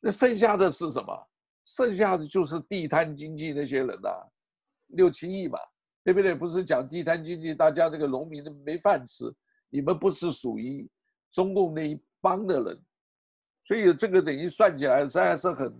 [0.00, 1.28] 那剩下的是什么？
[1.66, 4.08] 剩下的就是地摊经济那些人呐、
[4.88, 5.58] 六七亿嘛，
[6.04, 6.34] 对不对？
[6.34, 9.24] 不是讲地摊经济，大家这个农民都没饭吃，
[9.68, 10.88] 你们不是属于
[11.32, 12.80] 中共那一帮的人，
[13.62, 15.74] 所以这个等于算起来，实在是很，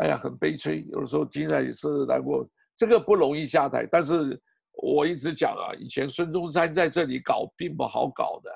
[0.00, 0.84] 哎呀，很悲催。
[0.90, 2.46] 有时候听着也是难过。
[2.76, 4.38] 这个不容易下台，但是
[4.72, 8.50] 我一直讲啊，以前孙中山在这里搞并不好搞的，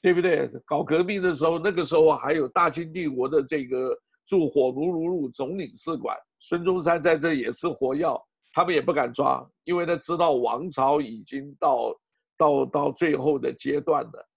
[0.00, 0.50] 对不对？
[0.64, 8.08] 搞革命的时候，那个时候还有大清帝国的这个驻火奴鲁路总领事馆，孙中山在这也是活跃，
[8.52, 11.94] 他们也不敢抓，因为他知道王朝已经到
[12.36, 14.28] 到到最后的阶段了，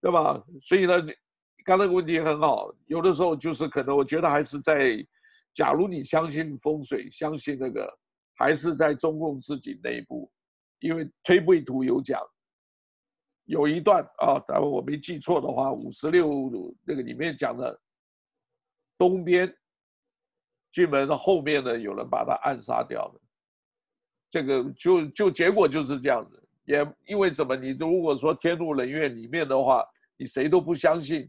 [0.00, 0.42] 对吧？
[0.62, 1.00] 所以呢，
[1.64, 4.96] 刚才那个问题很好，有的时候就是可能我觉得还是在，
[5.54, 7.88] 假如你相信风水，相信那个。
[8.40, 10.32] 还是在中共自己内部，
[10.78, 12.18] 因为推背图有讲，
[13.44, 16.50] 有一段啊，但我没记错的话，五十六
[16.86, 17.78] 那个里面讲的，
[19.00, 19.50] 东边
[20.70, 23.20] 进门的后面呢，有人把他暗杀掉了，
[24.30, 29.82] 这个就就结果就是这样子，也因为怎么，你如果说天怒人怨里面的话，
[30.18, 31.26] 你谁都不相信，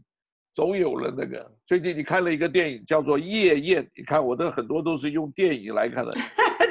[0.52, 1.50] 总有人那个。
[1.64, 6.12] 最近你看了一个电影叫做《夜宴》，你看我的很多都是用电影来看的。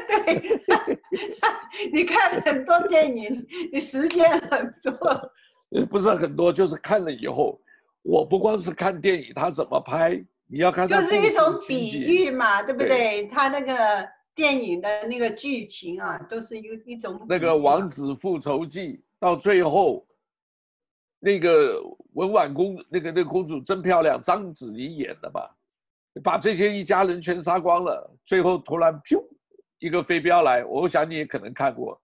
[0.08, 0.60] 对
[1.92, 3.44] 你看很多电影，
[3.74, 4.92] 你时间很多，
[5.72, 7.60] 呃， 不是很多，就是看了以后，
[8.04, 11.02] 我不光是看电影，他怎么拍，你要看他。
[11.02, 13.28] 就是一种比喻嘛，对不对？
[13.28, 17.26] 他那个电影的那个剧情啊，都是有一种。
[17.30, 20.06] 那个《王子复仇记》到最后，
[21.20, 21.80] 那个
[22.14, 25.56] 文婉公，那个那个公主真漂亮，章子怡演的吧，
[26.24, 29.24] 把这些一家人全杀光了，最后突然咻。
[29.80, 32.00] 一个飞镖来，我想你也可能看过，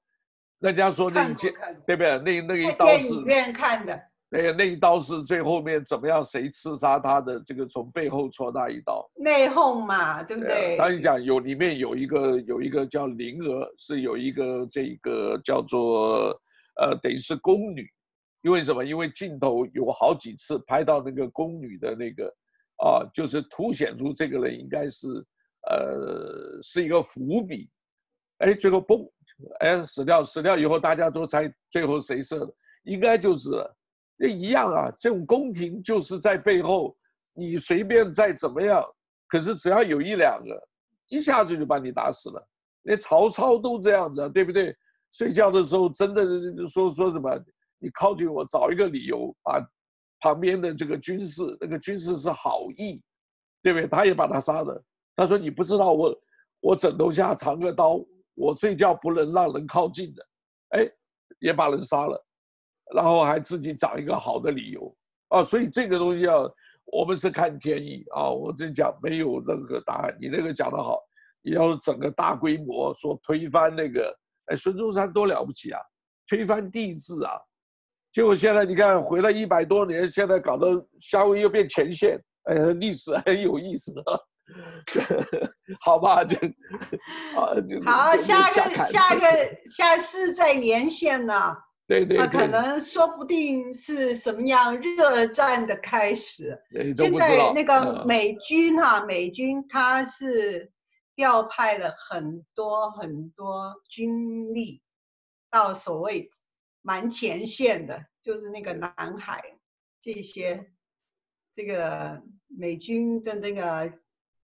[0.62, 1.54] 人家说那一件，
[1.86, 2.18] 对不对？
[2.18, 2.98] 那那一刀是。
[2.98, 4.02] 电影院看的。
[4.30, 6.24] 那个那一刀是最后面怎么样？
[6.24, 7.40] 谁刺杀他的？
[7.40, 9.10] 这个从背后戳他一刀。
[9.16, 10.76] 内讧嘛，对不对？
[10.78, 16.30] 当你讲有里面有一个有一个叫灵儿，是有一个这个叫做
[16.82, 17.90] 呃，等于是宫女，
[18.42, 18.84] 因为什么？
[18.84, 22.28] 因为镜头有好几次拍到那个宫女的那个
[22.84, 25.08] 啊，就是凸显出这个人应该是。
[25.70, 27.70] 呃，是一个伏笔，
[28.38, 29.06] 哎，最后嘣，
[29.60, 32.54] 哎，死掉，死掉以后，大家都猜最后谁射的，
[32.86, 33.50] 应该就是
[34.18, 34.92] 那一样啊。
[35.00, 36.96] 这种宫廷就是在背后，
[37.34, 38.84] 你随便再怎么样，
[39.28, 40.68] 可是只要有一两个，
[41.08, 42.48] 一下子就把你打死了。
[42.84, 44.76] 连曹操都这样子，对不对？
[45.12, 46.24] 睡觉的时候真的
[46.68, 47.30] 说说什么，
[47.80, 49.66] 你靠近我，找一个理由把
[50.20, 53.02] 旁边的这个军士，那个军士是好意，
[53.64, 53.88] 对不对？
[53.88, 54.84] 他也把他杀了。
[55.16, 56.16] 他说：“你不知道我，
[56.60, 58.00] 我枕头下藏个刀，
[58.36, 60.28] 我睡觉不能让人靠近的，
[60.70, 60.88] 哎，
[61.40, 62.24] 也把人杀了，
[62.94, 64.96] 然后还自己找一个好的理由
[65.30, 65.44] 啊！
[65.44, 66.36] 所以这个东西啊，
[66.86, 68.30] 我们是看天意啊。
[68.30, 70.18] 我这讲没有任何答案。
[70.22, 70.98] 你那个讲得好，
[71.42, 74.16] 你要整个大规模说推翻那个，
[74.46, 75.80] 哎，孙中山多了不起啊，
[76.28, 77.34] 推翻帝制啊，
[78.14, 80.68] 结果现在你看回了一百多年，现在搞得
[81.00, 84.20] 夏威夷又变前线，哎，历史很有意思啊。
[85.84, 86.38] ”好吧，就
[87.36, 89.28] 啊，就好，下个下个
[89.70, 91.54] 下次再连线呢。
[91.88, 96.62] 对对，那可能说不定是什么样热战的开始。
[96.96, 100.72] 现在那个美军哈，美军他是
[101.16, 104.82] 调派了很多很多军力
[105.50, 106.30] 到所谓
[106.82, 109.58] 蛮前线的，就是那个南海
[110.02, 110.72] 这些，
[111.54, 113.94] 这个美军的那个。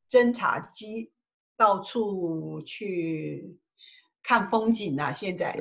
[0.10, 1.12] 侦察机
[1.58, 3.58] 到处去
[4.24, 5.12] 看风景啊！
[5.12, 5.54] 现在，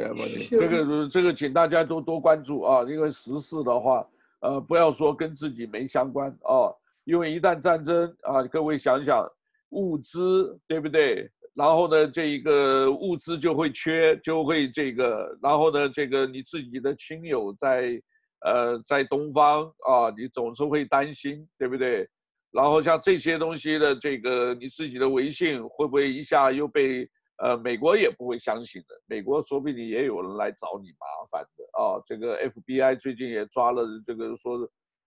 [0.48, 2.84] 这个这个，请大家都多关注啊！
[2.84, 4.06] 因为时事的话，
[4.40, 6.70] 呃，不要说跟自己没相关啊，
[7.04, 9.28] 因为一旦战争啊，各位想想，
[9.70, 11.28] 物资对不对？
[11.54, 18.00] 然后呢，这一个物资就会缺，就会这个，然后呢，这个你自己的亲友在
[18.44, 22.08] 呃在东方啊，你总是会担心，对不对？
[22.52, 27.08] 然后像这些东西的这个你自己的微信会不会一下又被
[27.42, 32.00] 呃美国也不会相信的，美国说不定也有人来找你麻烦的啊。
[32.06, 34.58] 这个 FBI 最近也抓了这个说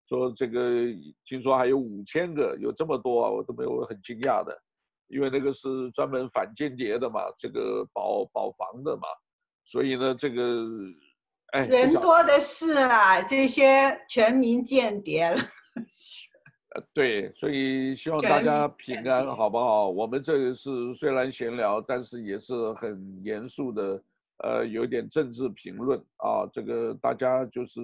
[0.07, 0.59] 说这个
[1.25, 4.55] 听说还有五千个，有这么多啊，我都没有很惊讶的，
[5.07, 9.07] 因为那个是专门反间谍的嘛，这个保保防的嘛，
[9.63, 10.65] 所以呢这个
[11.53, 15.41] 哎人多的是啊，这些全民间谍了。
[16.93, 19.89] 对，所以希望大家平安，好不好？
[19.89, 24.03] 我们这个是虽然闲聊，但是也是很严肃的，
[24.43, 26.45] 呃，有点政治评论啊。
[26.51, 27.79] 这个大家就是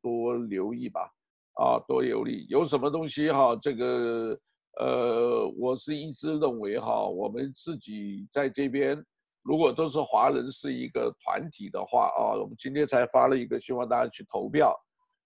[0.00, 1.12] 多留意吧，
[1.54, 2.46] 啊，多留意。
[2.48, 3.56] 有什么东西哈？
[3.60, 4.38] 这个
[4.78, 9.04] 呃，我是一直认为哈，我们自己在这边，
[9.42, 14.74] 如果都是华人是一个团体的话啊，我们今天才发了一个，希望大家去投票。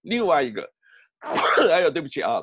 [0.01, 0.69] 另外一个。
[1.71, 2.41] 哎呀，对不起啊。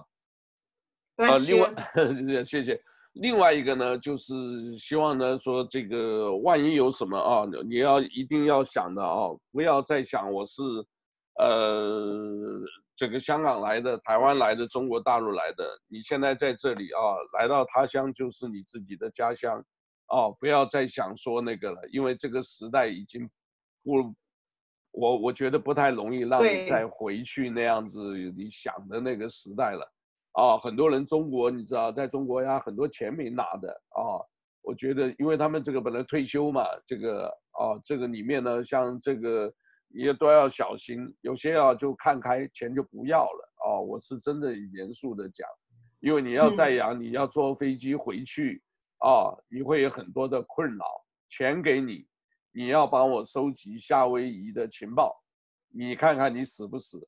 [1.16, 1.70] 啊，另外，
[2.44, 2.80] 谢谢。
[3.14, 4.32] 另外一个呢，就是
[4.78, 10.62] 希望呢说这个万一有什么啊，你要一定要想的啊，不要再想我是，
[11.38, 12.62] 呃，
[12.96, 15.62] 这个香港来的、台湾来的、中国大陆来的。
[15.88, 17.00] 你现在在这里啊，
[17.38, 19.62] 来到他乡就是你自己的家乡，
[20.08, 23.28] 哦，不要再想说那个了，因为这个时代已经
[23.84, 24.14] 不，
[24.92, 27.98] 我我觉得不太容易让你再回去那样子
[28.34, 29.86] 你想的那个时代了。
[30.32, 34.20] 啊，很多人中国你知道，在中国呀，很多钱没拿的啊。
[34.62, 39.52] 我觉得，因为他们这个本来退休嘛，这个啊，这个里面呢，像这个
[39.88, 43.80] 也都要小心，有些啊就看开，钱就不要了啊。
[43.80, 45.48] 我是真的严肃的讲，
[45.98, 48.62] 因为你要再养，你要坐飞机回去
[48.98, 50.84] 啊，你会有很多的困扰。
[51.28, 52.06] 钱给你，
[52.52, 55.12] 你要帮我收集夏威夷的情报，
[55.74, 57.04] 你看看你死不死。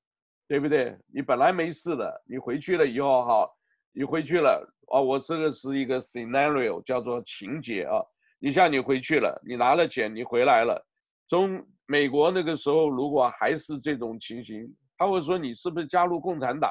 [0.47, 0.97] 对不对？
[1.13, 3.49] 你本来没事的，你回去了以后哈，
[3.93, 8.03] 你回去了啊，我这个是一个 scenario，叫做情节啊。
[8.39, 10.85] 你像你回去了，你拿了钱，你回来了，
[11.27, 16.71] 中美国那个时候如果还是这种情形，他会说你是不是加入共产党，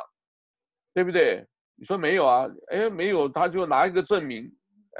[0.94, 1.44] 对不对？
[1.76, 2.46] 你说没有啊？
[2.68, 4.48] 哎，没有，他就拿一个证明，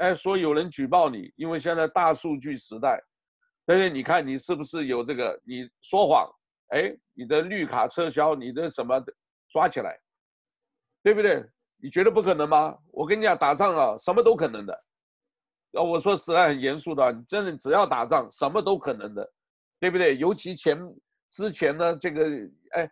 [0.00, 3.00] 哎，说有人举报你，因为现在大数据时代，
[3.64, 5.40] 但是你看你是不是有这个？
[5.46, 6.28] 你说谎。
[6.74, 9.00] 哎，你的绿卡撤销，你的什么
[9.48, 9.96] 抓起来，
[11.04, 11.44] 对不对？
[11.76, 12.76] 你觉得不可能吗？
[12.90, 14.74] 我跟你讲，打仗啊，什么都可能的。
[15.72, 19.32] 啊，我说实在很严肃的，你真的只要打仗，什么都可能的，
[19.78, 20.16] 对不对？
[20.16, 20.76] 尤其前
[21.30, 22.24] 之前呢，这个
[22.72, 22.90] 哎，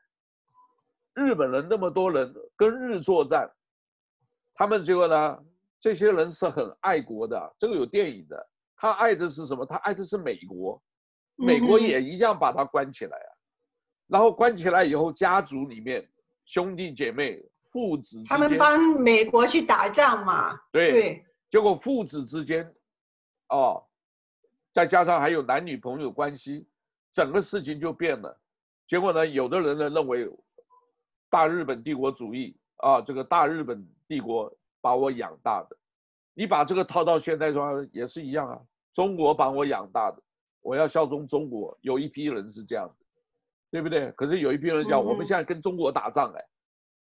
[1.14, 3.50] 日本人那么多人跟日作战，
[4.54, 5.38] 他们结果呢，
[5.80, 8.48] 这些人是很爱国的，这个有电影的。
[8.76, 9.66] 他爱的是什么？
[9.66, 10.80] 他爱的是美国，
[11.36, 13.31] 美国也一样把他关起来啊。
[14.12, 16.06] 然后关起来以后，家族里面
[16.44, 20.54] 兄弟姐妹、父子，他们帮美国去打仗嘛？
[20.70, 20.92] 对。
[20.92, 21.26] 对。
[21.48, 22.70] 结果父子之间，
[23.48, 23.82] 哦，
[24.70, 26.66] 再加上还有男女朋友关系，
[27.10, 28.38] 整个事情就变了。
[28.86, 30.30] 结果呢，有的人呢认为，
[31.30, 35.76] 大日本帝国主义啊，这个大日本帝国把我养大的，
[36.34, 38.60] 你把这个套到现在说也是一样啊。
[38.92, 40.22] 中国把我养大的，
[40.60, 41.74] 我要效忠中国。
[41.80, 43.01] 有一批人是这样的。
[43.72, 44.12] 对不对？
[44.12, 46.44] 可是有一批人讲，我们现在跟中国打仗，哎，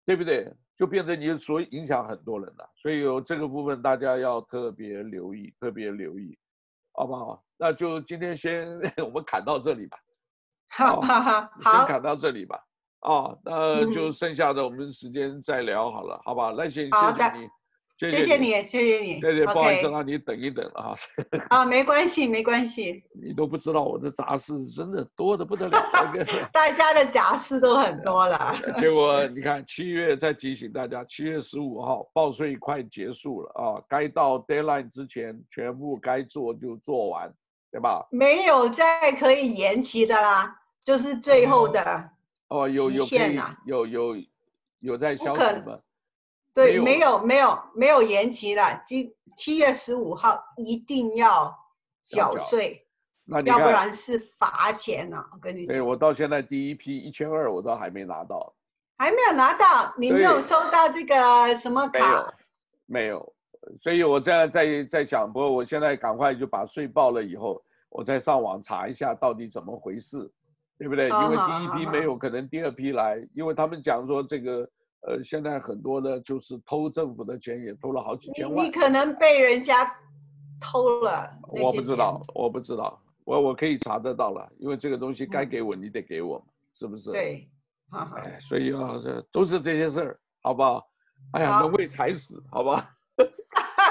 [0.06, 0.54] 对不对？
[0.76, 2.70] 就变成你所影响很多人了。
[2.76, 6.38] 所以有这个部分，大家要特别留意，特别留意，
[6.94, 7.44] 好不好？
[7.58, 8.68] 那就今天先
[9.04, 9.98] 我们砍到这里吧。
[10.70, 12.64] 好好好，好，先砍到这里吧。
[13.00, 16.54] 啊，那就剩下的我们时间再聊好了，好吧？
[16.56, 17.50] 那先谢谢你。
[18.10, 20.96] 谢谢，你，谢谢你，对对，不好意思让你等一等啊。
[21.50, 23.04] 啊，没关系，没关系。
[23.14, 25.92] 你都不知道我这杂事真的多得不得了。
[26.52, 28.56] 大家的杂事都很多了。
[28.80, 37.32] 结果你看，七月再提醒大家，七月十五号报税快结束了啊，该到 deadline 之前全部该做就做完，
[37.72, 38.08] 对吧？
[38.12, 42.10] 没有再可以延期的啦，就是最后的
[42.48, 44.16] 哦，有有可以有有
[44.80, 45.78] 有在消息吗？
[46.54, 51.58] 对，没有没有没有延期了，今七月十五号一定要
[52.04, 52.86] 缴税，
[53.24, 55.24] 那要不然是罚钱呢。
[55.32, 58.54] 我跟你讲，对，我到现在第一批一千二我都还没拿到，
[58.98, 62.34] 还没有拿到，你没有收到这个什么卡？
[62.86, 63.34] 没有，没有，
[63.80, 70.30] 所以我现在在在讲，不过我现在赶快就把税报了以后，我再上网查一下到底怎么回事，
[70.78, 71.08] 对不对？
[71.08, 74.70] 因为第一批没有，可能第二批来，因为他们讲说这个。
[75.08, 78.66] 呃，现在很多的，就是偷政府的钱，也偷了好几千万。
[78.66, 79.92] 你可能被人家
[80.60, 81.30] 偷了。
[81.50, 86.44] 我不知道，我不知道，我我可以查得到了，因为这个东西该给我，你得给我，
[86.74, 87.12] 是不是？
[87.12, 87.50] 对，
[87.90, 88.16] 好好。
[88.18, 90.88] 哎，所以啊，这都是这些事儿，好不好？
[91.34, 92.90] 哎呀，能为财死，好吧？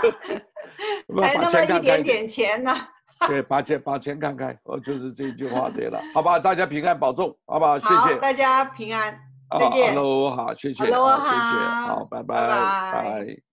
[1.18, 2.72] 才那么一点点钱呢。
[3.26, 6.38] 对，把钱把钱看开，哦，就是这句话对了，好吧？
[6.38, 7.78] 大家平安保重，好不好？
[7.78, 8.16] 谢谢。
[8.18, 9.29] 大家平安。
[9.58, 9.94] 再见。
[9.94, 10.84] Hello，好，谢谢。
[10.84, 11.68] Hello，好，谢谢。
[11.88, 13.49] 好，拜拜，拜拜。